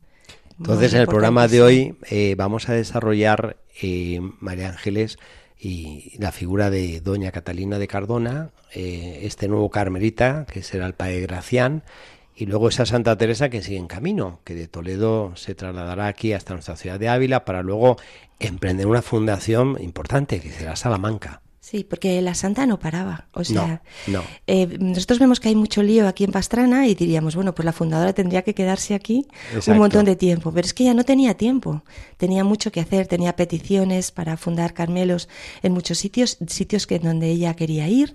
[0.59, 5.19] Entonces, en el programa de hoy eh, vamos a desarrollar, eh, María Ángeles,
[5.59, 10.95] y la figura de Doña Catalina de Cardona, eh, este nuevo carmelita, que será el
[10.95, 11.85] Padre Gracián,
[12.35, 16.33] y luego esa Santa Teresa que sigue en camino, que de Toledo se trasladará aquí
[16.33, 17.97] hasta nuestra ciudad de Ávila para luego
[18.41, 21.43] emprender una fundación importante, que será Salamanca.
[21.65, 23.29] Sí, porque la santa no paraba.
[23.35, 24.25] O sea, no, no.
[24.49, 27.73] eh, nosotros vemos que hay mucho lío aquí en Pastrana y diríamos, bueno, pues la
[27.73, 29.71] fundadora tendría que quedarse aquí Exacto.
[29.71, 30.51] un montón de tiempo.
[30.53, 31.85] Pero es que ella no tenía tiempo.
[32.17, 35.29] Tenía mucho que hacer, tenía peticiones para fundar Carmelos
[35.63, 38.13] en muchos sitios, sitios que donde ella quería ir.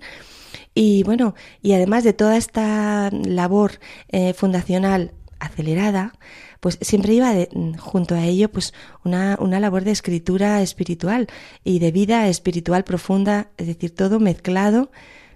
[0.74, 3.80] Y bueno, y además de toda esta labor
[4.10, 6.12] eh, fundacional acelerada,
[6.60, 7.48] pues siempre iba de-
[7.78, 11.28] junto a ello pues una, una labor de escritura espiritual
[11.64, 14.90] y de vida espiritual profunda, es decir, todo mezclado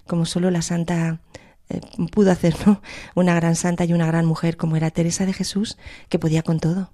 [0.07, 1.21] como solo la santa
[1.69, 1.79] eh,
[2.11, 2.81] pudo hacer, ¿no?
[3.15, 5.77] Una gran santa y una gran mujer como era Teresa de Jesús,
[6.09, 6.91] que podía con todo.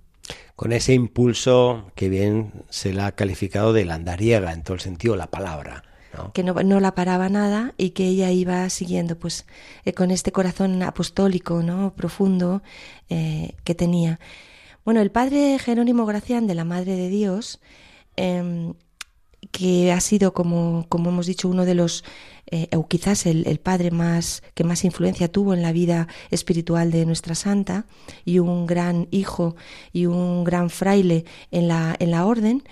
[0.55, 4.82] Con ese impulso que bien se la ha calificado de la andariega, en todo el
[4.82, 5.84] sentido la palabra.
[6.34, 9.45] Que no, no la paraba nada y que ella iba siguiendo pues
[9.86, 12.62] eh, con este corazón apostólico no profundo
[13.10, 14.20] eh, que tenía.
[14.86, 17.60] Bueno el padre Jerónimo Gracián de la Madre de Dios
[18.16, 18.74] em,
[19.51, 22.03] que ha sido como, como hemos dicho uno de los
[22.51, 26.89] eh, o quizás el, el padre más que más influencia tuvo en la vida espiritual
[26.89, 27.86] de nuestra santa
[28.26, 29.55] y un gran hijo
[29.93, 32.64] y un gran fraile en la, en la orden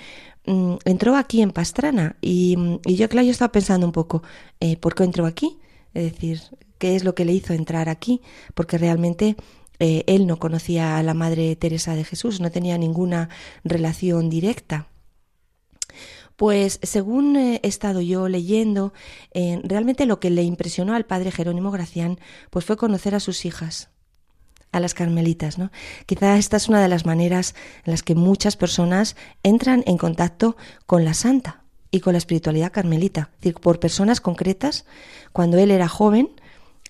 [0.85, 4.23] entró aquí en Pastrana y, mm, y yo, claro, yo estaba pensando un poco,
[4.59, 5.59] eh, ¿por qué entró aquí?
[5.93, 6.41] Es decir,
[6.77, 8.21] ¿qué es lo que le hizo entrar aquí?
[8.53, 9.35] Porque realmente
[9.79, 13.29] eh, él no conocía a la Madre Teresa de Jesús, no tenía ninguna
[13.63, 14.87] relación directa.
[16.35, 18.93] Pues según eh, he estado yo leyendo,
[19.63, 22.19] realmente lo que le impresionó al padre Jerónimo Gracián
[22.51, 23.89] pues fue conocer a sus hijas,
[24.71, 25.71] a las carmelitas, ¿no?
[26.05, 27.55] Quizá esta es una de las maneras
[27.85, 32.71] en las que muchas personas entran en contacto con la santa y con la espiritualidad
[32.71, 34.85] carmelita, por personas concretas.
[35.31, 36.29] Cuando él era joven,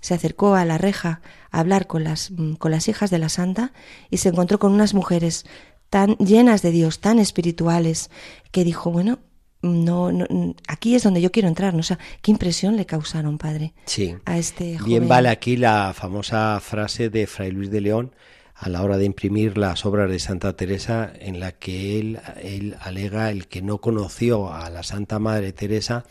[0.01, 1.21] se acercó a la reja
[1.51, 3.73] a hablar con las, mm, con las hijas de la santa
[4.09, 5.45] y se encontró con unas mujeres
[5.89, 8.09] tan llenas de Dios, tan espirituales,
[8.51, 9.19] que dijo, bueno,
[9.67, 10.25] no, no,
[10.67, 11.79] aquí es donde yo quiero entrar, ¿no?
[11.81, 14.15] O sea, qué impresión le causaron, padre, Sí.
[14.25, 14.85] a este joven.
[14.89, 18.15] Bien vale aquí la famosa frase de Fray Luis de León
[18.55, 22.75] a la hora de imprimir las obras de Santa Teresa en la que él, él
[22.81, 26.05] alega el que no conoció a la Santa Madre Teresa,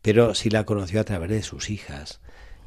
[0.00, 2.20] pero sí la conoció a través de sus hijas.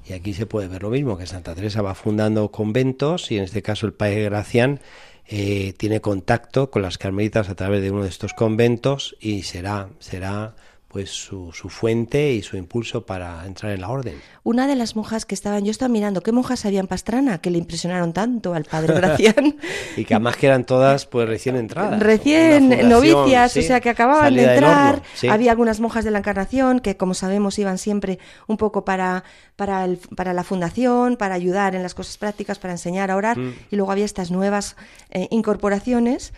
[0.05, 3.43] Y aquí se puede ver lo mismo, que Santa Teresa va fundando conventos y en
[3.45, 4.81] este caso el padre Gracián
[5.27, 9.89] eh, tiene contacto con las carmelitas a través de uno de estos conventos y será,
[9.99, 10.55] será
[10.91, 14.21] pues su, su fuente y su impulso para entrar en la orden.
[14.43, 17.49] Una de las monjas que estaban, yo estaba mirando qué monjas había en Pastrana que
[17.49, 19.55] le impresionaron tanto al padre Gracián.
[19.95, 21.99] Y que además que eran todas pues recién entradas.
[22.01, 24.95] Recién novicias, o sea que acababan de entrar.
[24.95, 25.27] horno, sí.
[25.29, 29.23] Había algunas monjas de la Encarnación que, como sabemos, iban siempre un poco para,
[29.55, 33.37] para, el- para la fundación, para ayudar en las cosas prácticas, para enseñar a orar.
[33.37, 33.53] Mm.
[33.71, 34.75] Y luego había estas nuevas
[35.11, 36.33] eh, incorporaciones.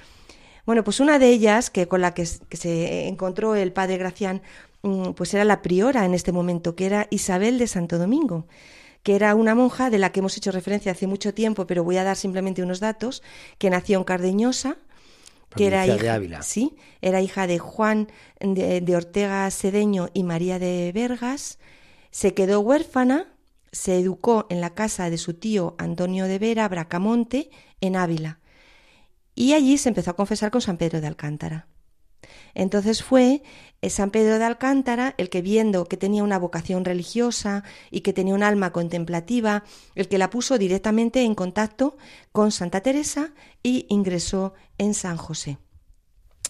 [0.66, 4.42] Bueno, pues una de ellas, que con la que, se encontró el padre Gracián,
[4.82, 8.48] mm, pues era la priora en este momento, que era Isabel de Santo Domingo
[9.04, 11.98] que era una monja de la que hemos hecho referencia hace mucho tiempo, pero voy
[11.98, 13.22] a dar simplemente unos datos,
[13.58, 14.78] que nació en Cardeñosa,
[15.56, 16.42] que era Provincia de hija, Ávila.
[16.42, 18.08] sí, era hija de Juan
[18.40, 21.60] de, de Ortega Cedeño y María de Vergas,
[22.12, 23.28] se quedó huérfana,
[23.74, 27.50] se educó en la casa de su tío Antonio de Vera Bracamonte
[27.82, 28.40] en Ávila
[29.36, 31.68] y allí se empezó a confesar con San Pedro de Alcántara.
[32.54, 33.44] Entonces fue
[33.82, 38.14] eh, San Pedro de Alcántara el que viendo que tenía una vocación religiosa y que
[38.14, 39.64] tenía un alma contemplativa,
[39.96, 41.98] el que la puso directamente en contacto
[42.32, 45.58] con Santa Teresa y ingresó en San José.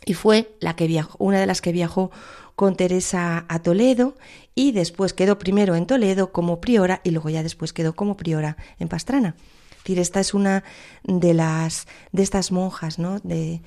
[0.06, 2.12] Y fue la que viajó, una de las que viajó
[2.56, 4.16] con Teresa a Toledo
[4.54, 8.58] y después quedó primero en Toledo como priora y luego ya después quedó como priora
[8.80, 9.36] en Pastrana.
[9.84, 10.64] Decir, esta es una
[11.04, 13.20] de las de estas monjas, ¿no?
[13.20, 13.62] De,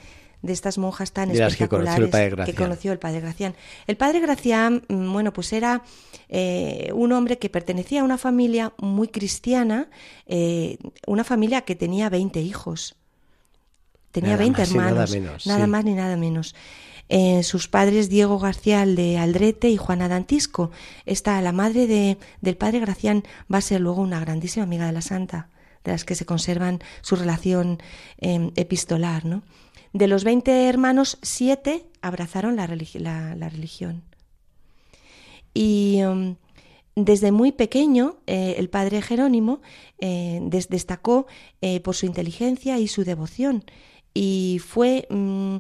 [0.47, 2.11] de estas monjas tan espectaculares
[2.47, 3.55] que conoció, el padre Gracián.
[3.87, 5.83] El padre Gracián, mm, bueno, pues era
[6.29, 9.89] eh, un hombre que pertenecía a una familia muy cristiana,
[10.27, 12.97] eh, una familia que tenía 20 hijos.
[14.13, 15.15] Tenía 20 hermanos,
[15.45, 16.55] nada, más ni nada menos.
[17.09, 20.71] Eh, sus padres Diego García de Aldrete y Juana Dantisco.
[21.05, 24.93] Esta, la madre de, del padre Gracián, va a ser luego una grandísima amiga de
[24.93, 25.51] la santa,
[25.87, 27.79] de las que se conservan su relación
[28.19, 29.25] em, epistolar.
[29.25, 29.43] ¿no?
[29.95, 34.03] De los 20 hermanos, siete abrazaron la, religión.
[35.55, 36.37] Y em,
[36.95, 39.63] desde muy pequeño, eh, el padre Jerónimo
[39.99, 41.27] eh, destacó
[41.83, 43.65] por su inteligencia y su devoción
[44.19, 45.57] y fue mm,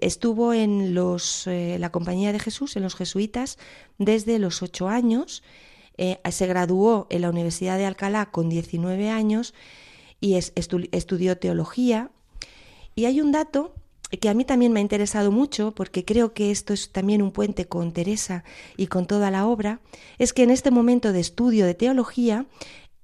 [0.00, 3.58] estuvo en los eh, la compañía de Jesús en los jesuitas
[3.96, 5.44] desde los ocho años
[5.98, 9.54] eh, se graduó en la Universidad de Alcalá con 19 años
[10.20, 12.10] y estudió teología
[12.94, 13.74] y hay un dato
[14.20, 17.32] que a mí también me ha interesado mucho porque creo que esto es también un
[17.32, 18.44] puente con Teresa
[18.76, 19.80] y con toda la obra,
[20.18, 22.46] es que en este momento de estudio de teología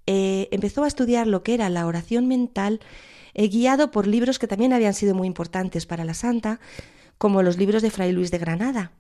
[0.06, 2.80] eh, empezó a estudiar lo que era la oración mental
[3.34, 6.58] guiado por libros que también habían sido muy importantes para la santa,
[7.18, 8.90] como los libros de Fray Luis de Granada.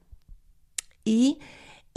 [1.04, 1.38] Y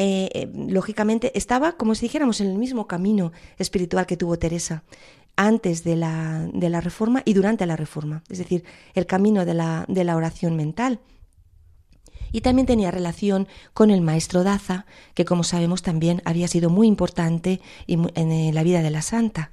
[0.03, 4.83] eh, eh, lógicamente estaba, como si dijéramos, en el mismo camino espiritual que tuvo Teresa
[5.35, 8.63] antes de la, de la reforma y durante la reforma, es decir,
[8.95, 11.01] el camino de la, de la oración mental.
[12.31, 16.87] Y también tenía relación con el maestro Daza, que como sabemos también había sido muy
[16.87, 19.51] importante en la vida de la santa.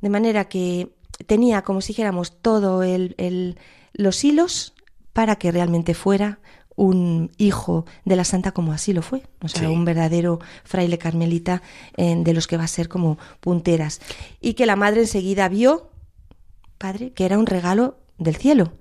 [0.00, 0.94] De manera que
[1.26, 3.58] tenía, como si dijéramos, todo el,
[3.92, 4.72] los hilos
[5.12, 6.38] para que realmente fuera
[6.76, 11.62] un hijo de la santa como así lo fue, o sea, un verdadero fraile carmelita
[11.96, 14.00] de los que va a ser como punteras.
[14.40, 15.90] Y que la madre enseguida vio,
[16.78, 18.74] padre, que era un regalo del cielo,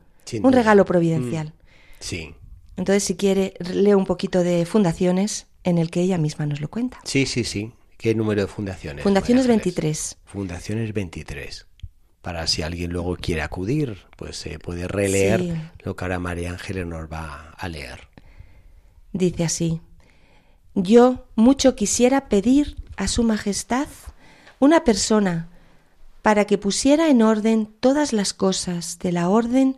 [0.44, 1.48] un regalo providencial.
[1.48, 1.52] Mm,
[2.00, 2.36] sí.
[2.78, 6.70] Entonces, si quiere, leo un poquito de fundaciones en el que ella misma nos lo
[6.70, 7.00] cuenta.
[7.06, 7.72] Sí, sí, sí.
[7.98, 9.04] ¿Qué número de fundaciones?
[9.04, 10.18] Fundaciones 23.
[10.26, 11.66] Fundaciones 23
[12.26, 16.88] para si alguien luego quiere acudir, pues se puede releer lo que ahora María Ángeles
[16.88, 18.08] nos va a leer.
[19.14, 19.80] Dice así,
[20.74, 23.88] yo mucho quisiera pedir a Su Majestad
[24.58, 25.50] una persona
[26.24, 29.78] para que pusiera en orden todas las cosas de la orden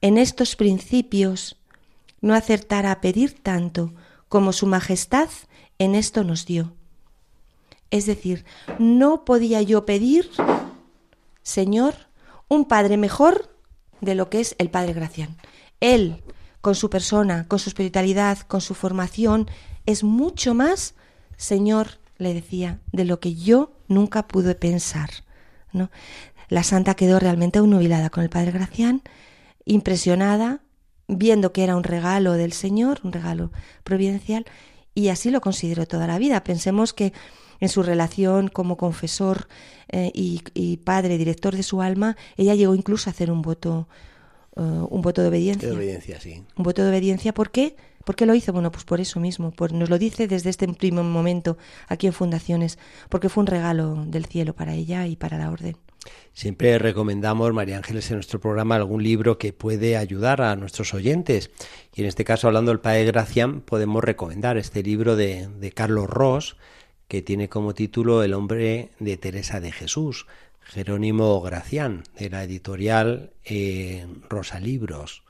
[0.00, 1.58] en estos principios,
[2.20, 3.94] no acertara a pedir tanto
[4.28, 5.28] como Su Majestad
[5.78, 6.72] en esto nos dio.
[7.92, 8.44] Es decir,
[8.80, 10.28] no podía yo pedir
[11.44, 11.94] Señor,
[12.48, 13.56] un padre mejor
[14.00, 15.36] de lo que es el padre Gracián.
[15.78, 16.24] Él,
[16.60, 19.48] con su persona, con su espiritualidad, con su formación,
[19.86, 20.94] es mucho más,
[21.36, 25.10] Señor, le decía, de lo que yo nunca pude pensar.
[25.72, 25.90] ¿no?
[26.48, 29.02] La santa quedó realmente nubilada con el padre Gracián,
[29.64, 30.62] impresionada,
[31.06, 34.46] viendo que era un regalo del Señor, un regalo providencial,
[34.94, 36.44] y así lo consideró toda la vida.
[36.44, 37.12] Pensemos que
[37.60, 39.48] en su relación como confesor
[39.88, 43.88] eh, y, padre, director de su alma, ella llegó incluso a hacer un voto,
[44.56, 45.68] eh, un voto de obediencia.
[45.68, 46.42] De obediencia, sí.
[46.56, 47.76] Un voto de obediencia, ¿por qué?
[48.04, 48.52] ¿Por qué lo hizo?
[48.52, 51.56] Bueno, pues por eso mismo, pues nos lo dice desde este primer momento
[51.88, 52.78] aquí en Fundaciones,
[53.08, 55.76] porque fue un regalo del cielo para ella y para la orden.
[56.32, 61.50] Siempre recomendamos, María Ángeles, en nuestro programa algún libro que puede ayudar a nuestros oyentes.
[61.94, 66.08] Y en este caso, hablando del Padre Gracián, podemos recomendar este libro de, de Carlos
[66.08, 66.56] Ross,
[67.08, 70.26] que tiene como título El hombre de Teresa de Jesús,
[70.64, 75.22] Jerónimo Gracián, de la editorial eh, Rosa Libros.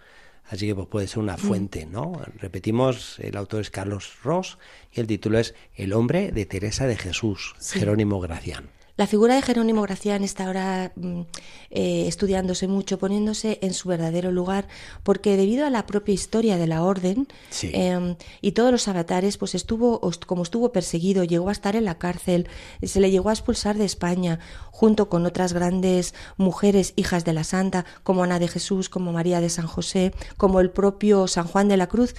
[0.46, 1.38] Así que pues, puede ser una mm.
[1.38, 2.20] fuente, ¿no?
[2.38, 4.58] Repetimos, el autor es Carlos Ross
[4.92, 8.68] y el título es El hombre de Teresa de Jesús, Jerónimo Gracián.
[8.96, 11.22] La figura de Jerónimo Gracián está ahora mm,
[11.70, 14.68] eh, estudiándose mucho, poniéndose en su verdadero lugar,
[15.02, 17.26] porque debido a la propia historia de la orden
[17.62, 21.98] em, y todos los avatares, pues estuvo, como estuvo perseguido, llegó a estar en la
[21.98, 22.48] cárcel,
[22.84, 24.38] se le llegó a expulsar de España,
[24.70, 29.40] junto con otras grandes mujeres hijas de la Santa, como Ana de Jesús, como María
[29.40, 32.14] de San José, como el propio San Juan de la Cruz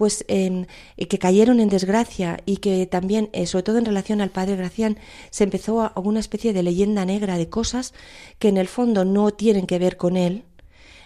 [0.00, 0.64] pues em,
[0.96, 4.96] que cayeron en desgracia y que también, eh, sobre todo en relación al padre Gracián,
[5.28, 7.92] se empezó a, una especie de leyenda negra de cosas
[8.38, 10.44] que en el fondo no tienen que ver con él,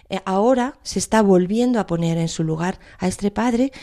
[0.07, 3.73] eh, ahora se está volviendo a poner en su lugar a este padre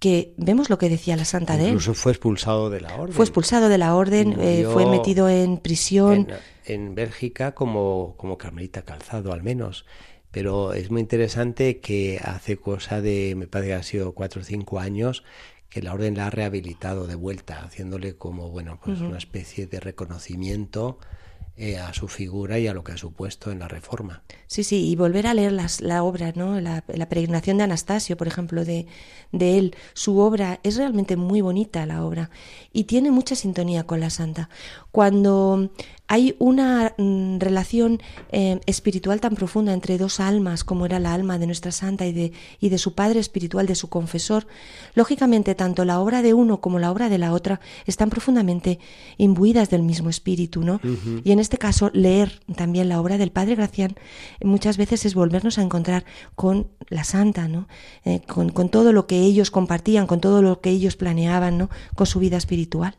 [0.00, 1.68] que vemos lo que decía la santa de él.
[1.68, 3.14] Incluso fue expulsado de la orden.
[3.14, 6.26] Fue expulsado de la orden, eh, fue metido en prisión.
[6.64, 9.86] En, en, Bélgica como, como Carmelita Calzado, al menos.
[10.30, 14.44] Pero es muy interesante que hace cosa de, me parece que ha sido cuatro o
[14.44, 15.24] cinco años,
[15.68, 19.80] que la orden la ha rehabilitado de vuelta, haciéndole como, bueno, pues una especie de
[19.80, 20.98] reconocimiento
[21.62, 24.22] eh, a su figura y a lo que ha supuesto en la reforma.
[24.46, 26.58] Sí, sí, y volver a leer las, la obra, ¿no?
[26.58, 28.86] La, la, peregrinación de Anastasio, por ejemplo, de,
[29.30, 29.76] de él.
[29.92, 32.30] Su obra es realmente muy bonita, la obra,
[32.72, 34.48] y tiene mucha sintonía con la santa.
[34.90, 35.70] Cuando
[36.10, 38.02] hay una mm, relación
[38.32, 42.12] eh, espiritual tan profunda entre dos almas, como era la alma de nuestra santa y
[42.12, 44.48] de, y de su padre espiritual, de su confesor,
[44.96, 48.80] lógicamente tanto la obra de uno como la obra de la otra están profundamente
[49.18, 50.80] imbuidas del mismo espíritu, ¿no?
[51.22, 53.94] Y en este caso, leer también la obra del padre Gracián
[54.42, 56.04] muchas veces es volvernos a encontrar
[56.34, 57.68] con la santa, ¿no?
[58.04, 61.70] Eh, con, con todo lo que ellos compartían, con todo lo que ellos planeaban, ¿no?
[61.94, 62.96] Con su vida espiritual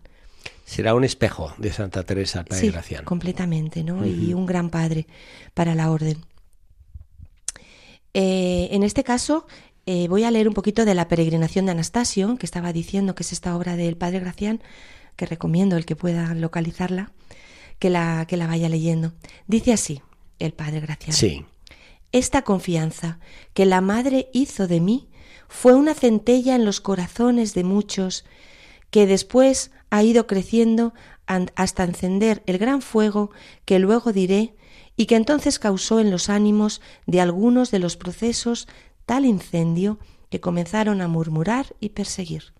[0.72, 3.04] será un espejo de Santa Teresa el Padre sí, Gracián.
[3.04, 3.98] completamente, ¿no?
[3.98, 4.30] Uh -huh.
[4.30, 5.06] Y un gran padre
[5.54, 6.18] para la orden.
[8.14, 9.48] Eh, en este caso,
[9.86, 13.24] eh, voy a leer un poquito de la peregrinación de Anastasio, que estaba diciendo que
[13.24, 14.62] es esta obra del Padre Gracián,
[15.18, 17.12] que recomiendo el que pueda localizarla,
[17.78, 19.12] que la, que la vaya leyendo.
[19.48, 20.02] Dice así
[20.40, 21.12] el Padre Gracián.
[21.12, 21.46] Sí.
[22.14, 23.20] Esta confianza
[23.54, 25.10] que la Madre hizo de mí
[25.50, 28.24] fue una centella en los corazones de muchos
[28.90, 30.94] que después ha ido creciendo
[31.28, 33.30] hasta encender el gran fuego
[33.66, 34.56] que luego diré
[34.96, 38.68] y que entonces causó en los ánimos de algunos de los procesos
[39.06, 42.54] tal incendio que comenzaron a murmurar y perseguir.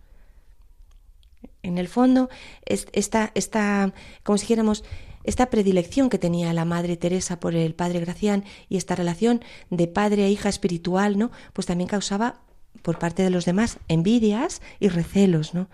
[1.64, 2.30] En el fondo,
[2.66, 4.84] esta, esta como si dijéramos,
[5.24, 9.88] esta predilección que tenía la Madre Teresa por el Padre Gracián y esta relación de
[9.88, 11.32] padre e hija espiritual, ¿no?
[11.54, 12.42] Pues también causaba
[12.82, 15.70] por parte de los demás envidias y recelos, ¿no?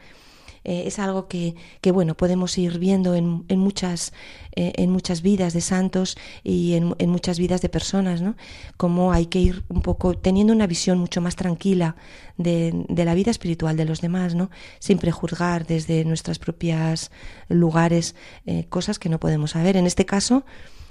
[0.68, 4.11] Eh, es algo que, que, bueno, podemos ir viendo en, en muchas,
[4.53, 8.36] eh, en muchas vidas de santos y en, en, muchas vidas de personas, ¿no?
[8.76, 11.95] Como hay que ir un poco teniendo una visión mucho más tranquila
[12.36, 14.51] de, de la vida espiritual de los demás, ¿no?
[14.80, 17.11] Sin prejuzgar desde nuestras propias
[17.47, 18.13] lugares
[18.45, 19.78] eh, cosas que no podemos saber.
[19.78, 20.43] En este caso,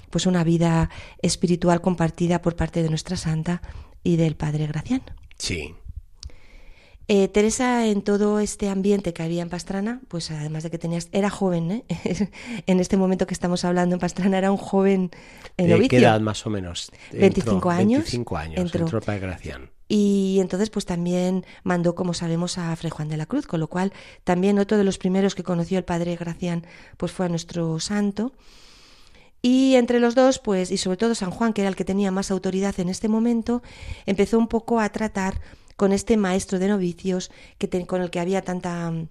[0.09, 0.89] pues una vida
[1.21, 3.61] espiritual compartida por parte de nuestra santa
[4.03, 5.03] y del Padre Gracián.
[5.37, 5.75] Sí,
[7.07, 11.07] eh, Teresa, en todo este ambiente que había en Pastrana, pues además de que tenías,
[11.11, 11.85] era joven, ¿eh?
[12.67, 15.11] en este momento que estamos hablando en Pastrana, era un joven
[15.57, 16.91] eh, ¿De qué edad más o menos?
[17.13, 17.99] 25 entró, años.
[17.99, 19.69] 25 años, entró, entró para Gracián.
[19.89, 23.67] Y entonces, pues también mandó, como sabemos, a Fray Juan de la Cruz, con lo
[23.67, 23.93] cual
[24.23, 26.65] también otro de los primeros que conoció el padre Gracián,
[26.97, 28.33] pues fue a nuestro santo.
[29.41, 32.11] Y entre los dos, pues, y sobre todo San Juan, que era el que tenía
[32.11, 33.61] más autoridad en este momento,
[34.05, 35.39] empezó un poco a tratar
[35.77, 39.07] con este maestro de novicios que te, con el que había tanta mm,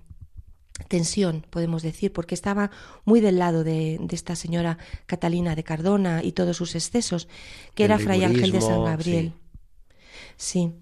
[0.89, 2.71] tensión, podemos decir, porque estaba
[3.07, 7.29] muy del lado de, de, esta señora Catalina de Cardona y todos sus excesos,
[7.75, 9.33] que El era Fray Ángel de San Gabriel.
[10.37, 10.71] Sí.
[10.71, 10.73] sí.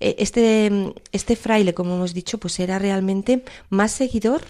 [0.00, 4.42] Este, este fraile, como hemos dicho, pues era realmente más seguidor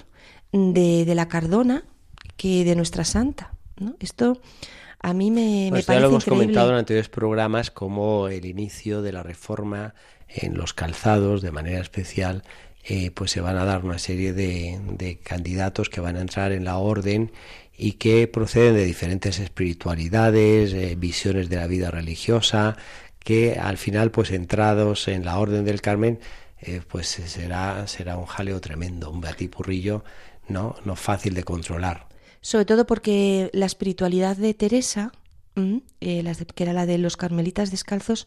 [0.53, 1.85] de, de la Cardona
[2.37, 3.53] que de nuestra santa.
[3.77, 3.97] ¿no?
[3.99, 4.41] Esto
[5.03, 6.45] a mí me, pues me ya parece lo hemos increíble.
[6.45, 9.95] comentado en anteriores programas como el inicio de la reforma
[10.35, 12.43] en los calzados de manera especial
[12.85, 16.53] eh, pues se van a dar una serie de, de, candidatos que van a entrar
[16.53, 17.31] en la orden
[17.77, 22.77] y que proceden de diferentes espiritualidades, eh, visiones de la vida religiosa,
[23.19, 26.21] que al final pues entrados en la orden del Carmen
[26.61, 30.05] eh, pues será, será un jaleo tremendo, un batipurrillo
[30.49, 32.07] no, no fácil de controlar.
[32.41, 35.13] Sobre todo porque la espiritualidad de Teresa,
[35.57, 38.27] eh, las de, que era la de los carmelitas descalzos,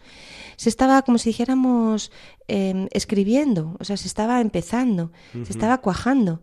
[0.55, 2.11] se estaba, como si dijéramos,
[2.47, 5.45] eh, escribiendo, o sea, se estaba empezando, uh -huh.
[5.45, 6.41] se estaba cuajando.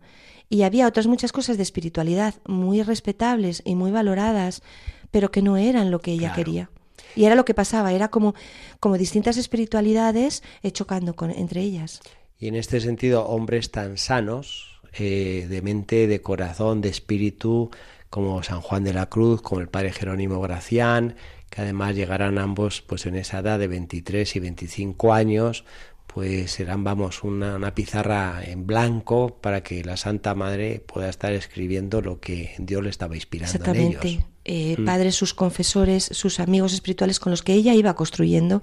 [0.49, 4.61] Y había otras muchas cosas de espiritualidad muy respetables y muy valoradas,
[5.09, 6.35] pero que no eran lo que ella claro.
[6.35, 6.69] quería.
[7.15, 8.35] Y era lo que pasaba, era como,
[8.79, 12.01] como distintas espiritualidades eh, chocando con, entre ellas.
[12.37, 17.69] Y en este sentido, hombres tan sanos, eh, de mente, de corazón, de espíritu,
[18.11, 21.15] como San Juan de la Cruz, como el padre Jerónimo Gracián,
[21.49, 25.63] que además llegarán ambos pues en esa edad de 23 y 25 años,
[26.07, 31.31] pues serán, vamos, una, una, pizarra en blanco para que la Santa Madre pueda estar
[31.31, 34.07] escribiendo lo que Dios le estaba inspirando Exactamente.
[34.07, 34.25] en ellos.
[34.43, 34.85] Eh, mm.
[34.85, 38.61] Padres, sus confesores, sus amigos espirituales con los que ella iba construyendo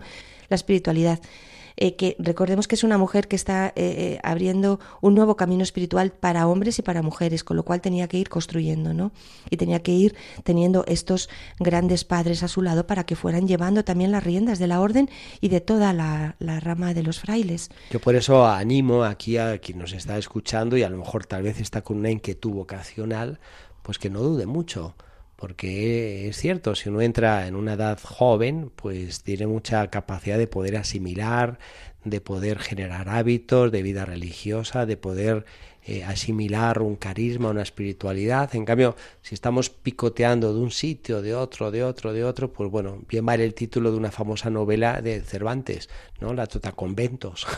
[0.51, 1.21] la espiritualidad.
[1.81, 6.11] Eh, que recordemos que es una mujer que está eh, abriendo un nuevo camino espiritual
[6.11, 9.13] para hombres y para mujeres, con lo cual tenía que ir construyendo, ¿no?
[9.49, 11.29] Y tenía que ir teniendo estos
[11.61, 15.09] grandes padres a su lado para que fueran llevando también las riendas de la orden
[15.41, 17.71] y de toda la, la rama de los frailes.
[17.91, 21.45] Yo por eso animo aquí a quien nos está escuchando y a lo mejor tal
[21.45, 23.39] vez está con una inquietud vocacional,
[23.83, 24.95] pues que no dude mucho
[25.39, 30.49] porque es cierto, si uno entra en una edad joven, pues tiene mucha capacidad de
[30.49, 31.61] poder asimilar,
[32.03, 35.45] de poder generar hábitos de vida religiosa, de poder
[35.85, 38.53] eh, asimilar un carisma, una espiritualidad.
[38.57, 42.69] En cambio, si estamos picoteando de un sitio, de otro, de otro, de otro, pues
[42.69, 45.89] bueno, bien vale el título de una famosa novela de Cervantes,
[46.21, 46.35] ¿no?
[46.35, 47.47] La Tota Conventos.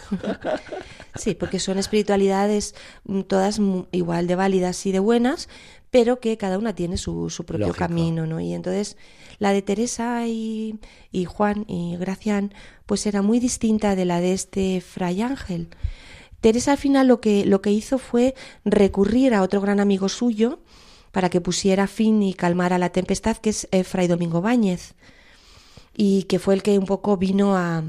[1.17, 3.61] Sí, porque son espiritualidades mm, todas
[3.91, 5.49] igual de válidas y de buenas,
[5.91, 8.41] pero que cada una tiene su, su propio camino, ¿no?
[8.41, 8.97] Y entonces
[9.39, 10.79] la de Teresa y,
[11.11, 12.55] y, Juan y Gracián,
[12.87, 15.69] pues era muy distinta de la de este Fray Ángel.
[16.41, 18.35] Teresa al final lo que, lo que hizo fue
[18.65, 20.61] recurrir a otro gran amigo suyo
[21.11, 24.95] para que pusiera fin y calmara la tempestad, que es eh, Fray Domingo Báñez,
[25.97, 27.83] y que fue el que un poco vino a,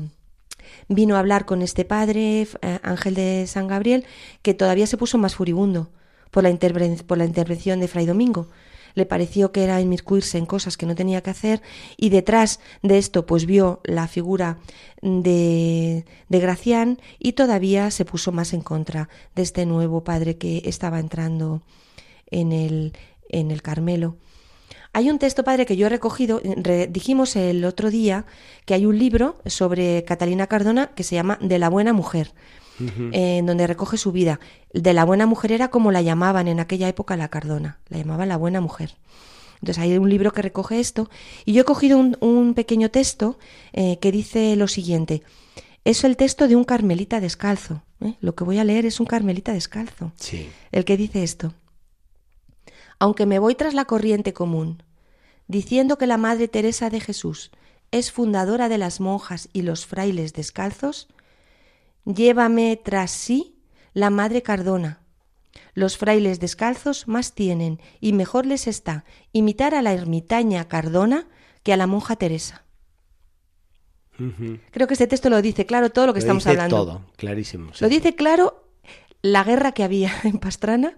[0.89, 4.06] vino a hablar con este padre, eh, Ángel de San Gabriel,
[4.41, 5.91] que todavía se puso más furibundo
[6.32, 6.58] por la,
[7.06, 8.48] por la intervención de Fray Domingo.
[8.94, 11.62] Le pareció que era inmiscuirse en cosas que no tenía que hacer
[11.96, 14.58] y detrás de esto pues vio la figura
[15.02, 20.64] de, de Gracián y todavía se puso más en contra de este nuevo padre que
[20.66, 21.62] estaba entrando
[22.30, 22.94] en el,
[23.30, 24.18] en el Carmelo.
[24.94, 26.42] Hay un texto, padre, que yo he recogido,
[26.90, 28.26] dijimos el otro día
[28.66, 32.34] que hay un libro sobre Catalina Cardona que se llama De la buena mujer
[32.80, 34.39] en donde recoge su vida.
[34.74, 38.30] De la buena mujer era como la llamaban en aquella época la Cardona, la llamaban
[38.30, 38.95] la buena mujer.
[39.61, 41.09] Entonces hay un libro que recoge esto
[41.45, 43.38] y yo he cogido un, pequeño texto
[43.74, 45.22] eh, que dice lo siguiente.
[45.86, 47.84] Es el texto de un carmelita descalzo.
[48.01, 48.15] ¿eh?
[48.22, 50.11] Lo que voy a leer es un carmelita descalzo.
[50.15, 50.49] Sí.
[50.72, 51.53] El que dice esto.
[52.97, 54.84] Aunque me voy tras la corriente común,
[55.47, 57.51] diciendo que la Madre Teresa de Jesús
[57.91, 61.07] es fundadora de las monjas y los frailes descalzos,
[62.06, 63.56] Llévame tras sí
[63.93, 65.02] la Madre Cardona.
[65.74, 71.28] Los frailes descalzos más tienen y mejor les está imitar a la ermitaña Cardona
[71.64, 72.66] que a la monja Teresa.
[74.72, 76.76] Creo que este texto lo dice claro todo lo que estamos dice hablando.
[76.76, 77.72] Todo, clarísimo.
[77.80, 78.68] Lo dice claro
[79.22, 80.97] la guerra que había en Pastrana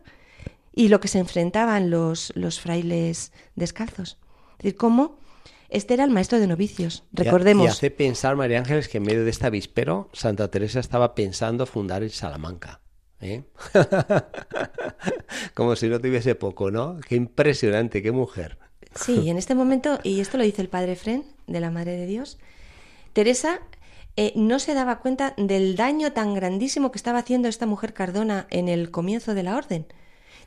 [0.73, 4.17] y lo que se enfrentaban los, los frailes descalzos.
[4.57, 5.17] Es decir, cómo
[5.73, 7.65] este era el maestro de novicios, recordemos.
[7.65, 11.65] Y, hace pensar, María Ángeles, que en medio de esta víspero, Santa Teresa estaba pensando
[11.65, 12.81] fundar el Salamanca.
[13.19, 13.43] ¿eh?
[15.53, 16.99] Como si no tuviese poco, ¿no?
[17.07, 18.59] Qué impresionante, qué mujer.
[18.95, 22.05] Sí, en este momento, y esto lo dice el padre Fren, de la Madre de
[22.05, 22.37] Dios,
[23.13, 23.59] Teresa
[24.15, 28.45] eh, no se daba cuenta del daño tan grandísimo que estaba haciendo esta mujer Cardona
[28.51, 29.87] en el comienzo de la orden.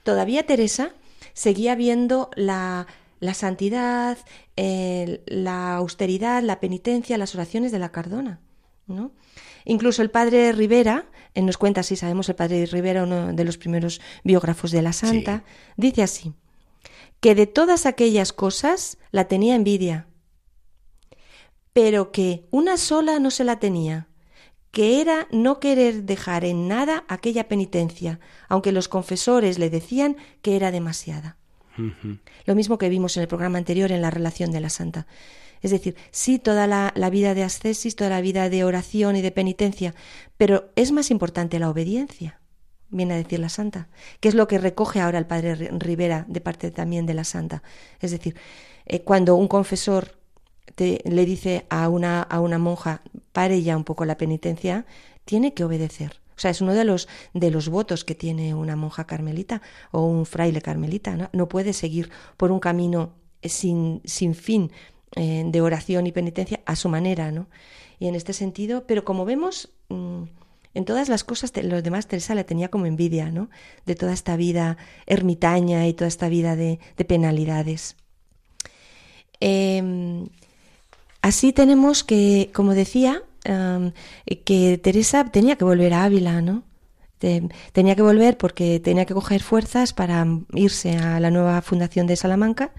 [0.05, 0.93] Todavía Teresa
[1.33, 2.87] seguía viendo la,
[3.21, 4.19] la santidad,
[4.57, 8.41] la austeridad, la penitencia, las oraciones de la Cardona.
[8.87, 9.13] ¿no?
[9.65, 13.59] Incluso el padre Rivera, en nos cuenta, si sabemos, el padre Rivera, uno de los
[13.59, 15.45] primeros biógrafos de la santa,
[15.77, 16.35] dice así,
[17.21, 20.07] que de todas aquellas cosas la tenía envidia,
[21.73, 24.09] pero que una sola no se la tenía,
[24.71, 30.57] que era no querer dejar en nada aquella penitencia, aunque los confesores le decían que
[30.57, 31.39] era demasiada.
[32.45, 35.07] Lo mismo que vimos en el programa anterior en la relación de la santa.
[35.63, 39.33] Es decir, sí, toda la, vida de ascesis, toda la vida de oración y de
[39.33, 39.95] penitencia,
[40.37, 42.41] pero es más importante la obediencia,
[42.89, 43.89] viene a decir la santa,
[44.21, 47.63] que es lo que recoge ahora el padre Rivera de parte también de la santa.
[48.01, 48.37] Es decir,
[48.85, 50.19] eh, cuando un confesor
[50.77, 53.03] le dice a una, a una monja,
[53.33, 54.85] pare ya un poco la penitencia,
[55.25, 56.21] tiene que obedecer.
[56.37, 60.03] O sea, es uno de los, de los votos que tiene una monja carmelita o
[60.03, 61.31] un fraile carmelita.
[61.33, 64.71] No, puede seguir por un camino sin, sin fin
[65.15, 67.47] eh, de oración y penitencia a su manera, ¿no?
[67.99, 70.25] Y en este sentido, pero como vemos, mm,
[70.75, 73.49] en todas las cosas, los demás Teresa le tenía como envidia, ¿no?
[73.87, 74.77] De toda esta vida
[75.07, 76.79] ermitaña y toda esta vida de,
[77.09, 77.97] penalidades.
[79.41, 80.29] Em,
[81.23, 83.23] así tenemos que, como decía,
[84.45, 86.65] que Teresa tenía que volver a Ávila, ¿no?
[87.73, 92.15] tenía que volver porque tenía que coger fuerzas para irse a la nueva fundación de
[92.15, 92.73] Salamanca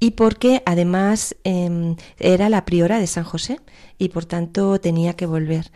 [0.00, 3.60] y porque además em, era la priora de San José
[3.98, 5.70] y por tanto tenía que volver.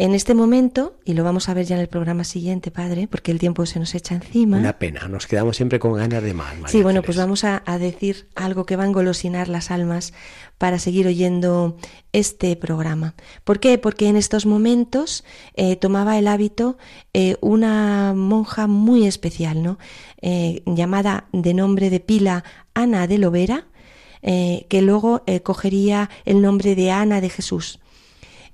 [0.00, 3.32] En este momento, y lo vamos a ver ya en el programa siguiente, padre, porque
[3.32, 4.56] el tiempo se nos echa encima.
[4.56, 6.54] Una pena, nos quedamos siempre con ganas de más.
[6.54, 10.14] María Sí, bueno, pues vamos a, a decir algo que va a engolosinar las almas
[10.56, 11.76] para seguir oyendo
[12.14, 13.14] este programa.
[13.44, 13.76] ¿Por qué?
[13.76, 15.22] Porque en estos momentos
[15.54, 16.78] eh, tomaba el hábito
[17.12, 19.78] eh, una monja muy especial, ¿no?
[20.22, 22.42] Eh, llamada de nombre de pila
[22.72, 23.66] Ana de Lovera,
[24.22, 27.80] que luego eh, cogería el nombre de Ana de Jesús.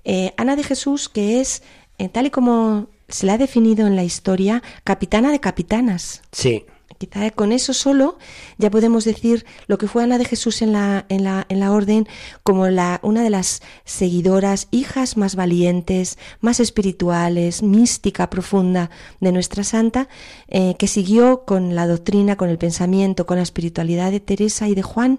[0.06, 1.62] Eh, Ana de Jesús, que es,
[1.98, 6.22] eh, tal y como se la ha definido en la historia, capitana de capitanas.
[6.32, 6.64] Sí,
[6.98, 8.16] Quizá con eso solo
[8.56, 11.72] ya podemos decir lo que fue Ana de Jesús en la, en la, en la
[11.72, 12.08] orden
[12.42, 18.90] como la, una de las seguidoras, hijas más valientes, más espirituales, mística profunda
[19.20, 20.08] de nuestra santa,
[20.48, 24.74] eh, que siguió con la doctrina, con el pensamiento, con la espiritualidad de Teresa y
[24.74, 25.18] de Juan,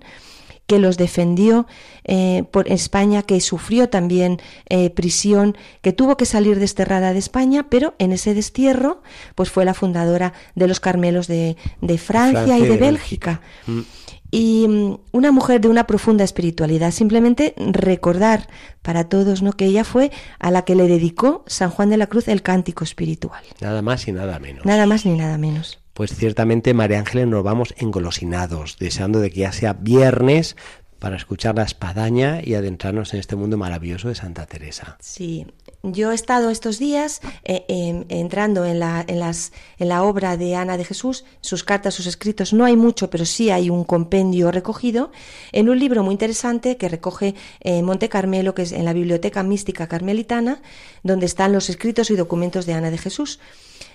[0.67, 1.65] que los defendió
[2.03, 4.39] eh, por España, que sufrió también
[4.69, 9.01] eh, prisión, que tuvo que salir desterrada de España, pero en ese destierro,
[9.33, 13.41] pues fue la fundadora de los Carmelos de, de Francia, Francia y de de Bélgica.
[13.65, 13.87] Bélgica.
[14.29, 16.91] Y mm, una mujer de una profunda espiritualidad.
[16.91, 18.47] Simplemente recordar
[18.81, 19.53] para todos ¿no?
[19.53, 22.83] que ella fue a la que le dedicó San Juan de la Cruz el cántico
[22.83, 23.43] espiritual.
[23.61, 24.65] nada más y nada menos.
[24.65, 25.79] Nada más ni nada menos.
[25.97, 30.55] Pues ciertamente, María Ángeles, nos vamos engolosinados, deseando de que ya sea viernes
[30.99, 34.99] para escuchar la espadaña y adentrarnos en este mundo maravilloso de Santa Teresa.
[34.99, 35.47] Sí,
[35.81, 40.37] yo he estado estos días eh, eh, entrando en la, en, las, en la obra
[40.37, 42.53] de Ana de Jesús, sus cartas, sus escritos.
[42.53, 45.11] No hay mucho, pero sí hay un compendio recogido
[45.51, 49.41] en un libro muy interesante que recoge eh, Monte Carmelo, que es en la Biblioteca
[49.41, 50.61] Mística Carmelitana,
[51.01, 53.39] donde están los escritos y documentos de Ana de Jesús.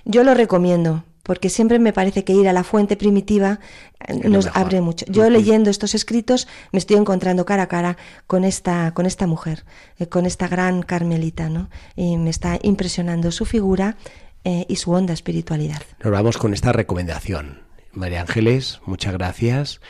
[0.05, 3.61] Yo lo recomiendo porque siempre me parece que ir a la fuente primitiva
[4.07, 5.07] eh, nos abre mucho.
[5.09, 7.97] Yo leyendo estos escritos me estoy encontrando cara a cara
[8.27, 9.64] con esta, con esta mujer,
[9.99, 11.70] eh, con esta gran carmelita, ¿no?
[11.97, 13.97] Y me está impresionando su figura
[14.45, 15.83] eh, y su honda espiritualidad.
[16.03, 17.62] Nos vamos con esta recomendación.
[17.93, 19.81] María Ángeles, muchas gracias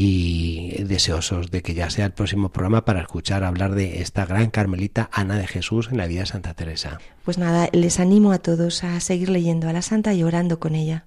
[0.00, 4.48] y deseosos de que ya sea el próximo programa para escuchar hablar de esta gran
[4.48, 7.00] carmelita Ana de Jesús en la vida de Santa Teresa.
[7.24, 10.76] Pues nada, les animo a todos a seguir leyendo a la Santa y orando con
[10.76, 11.06] ella.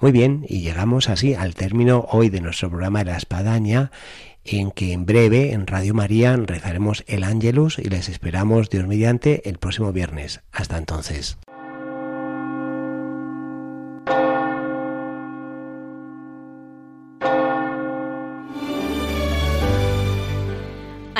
[0.00, 3.92] Muy bien, y llegamos así al término hoy de nuestro programa de la espadaña,
[4.44, 9.48] en que en breve en Radio María rezaremos el Ángelus y les esperamos, Dios mediante,
[9.48, 10.40] el próximo viernes.
[10.50, 11.38] Hasta entonces.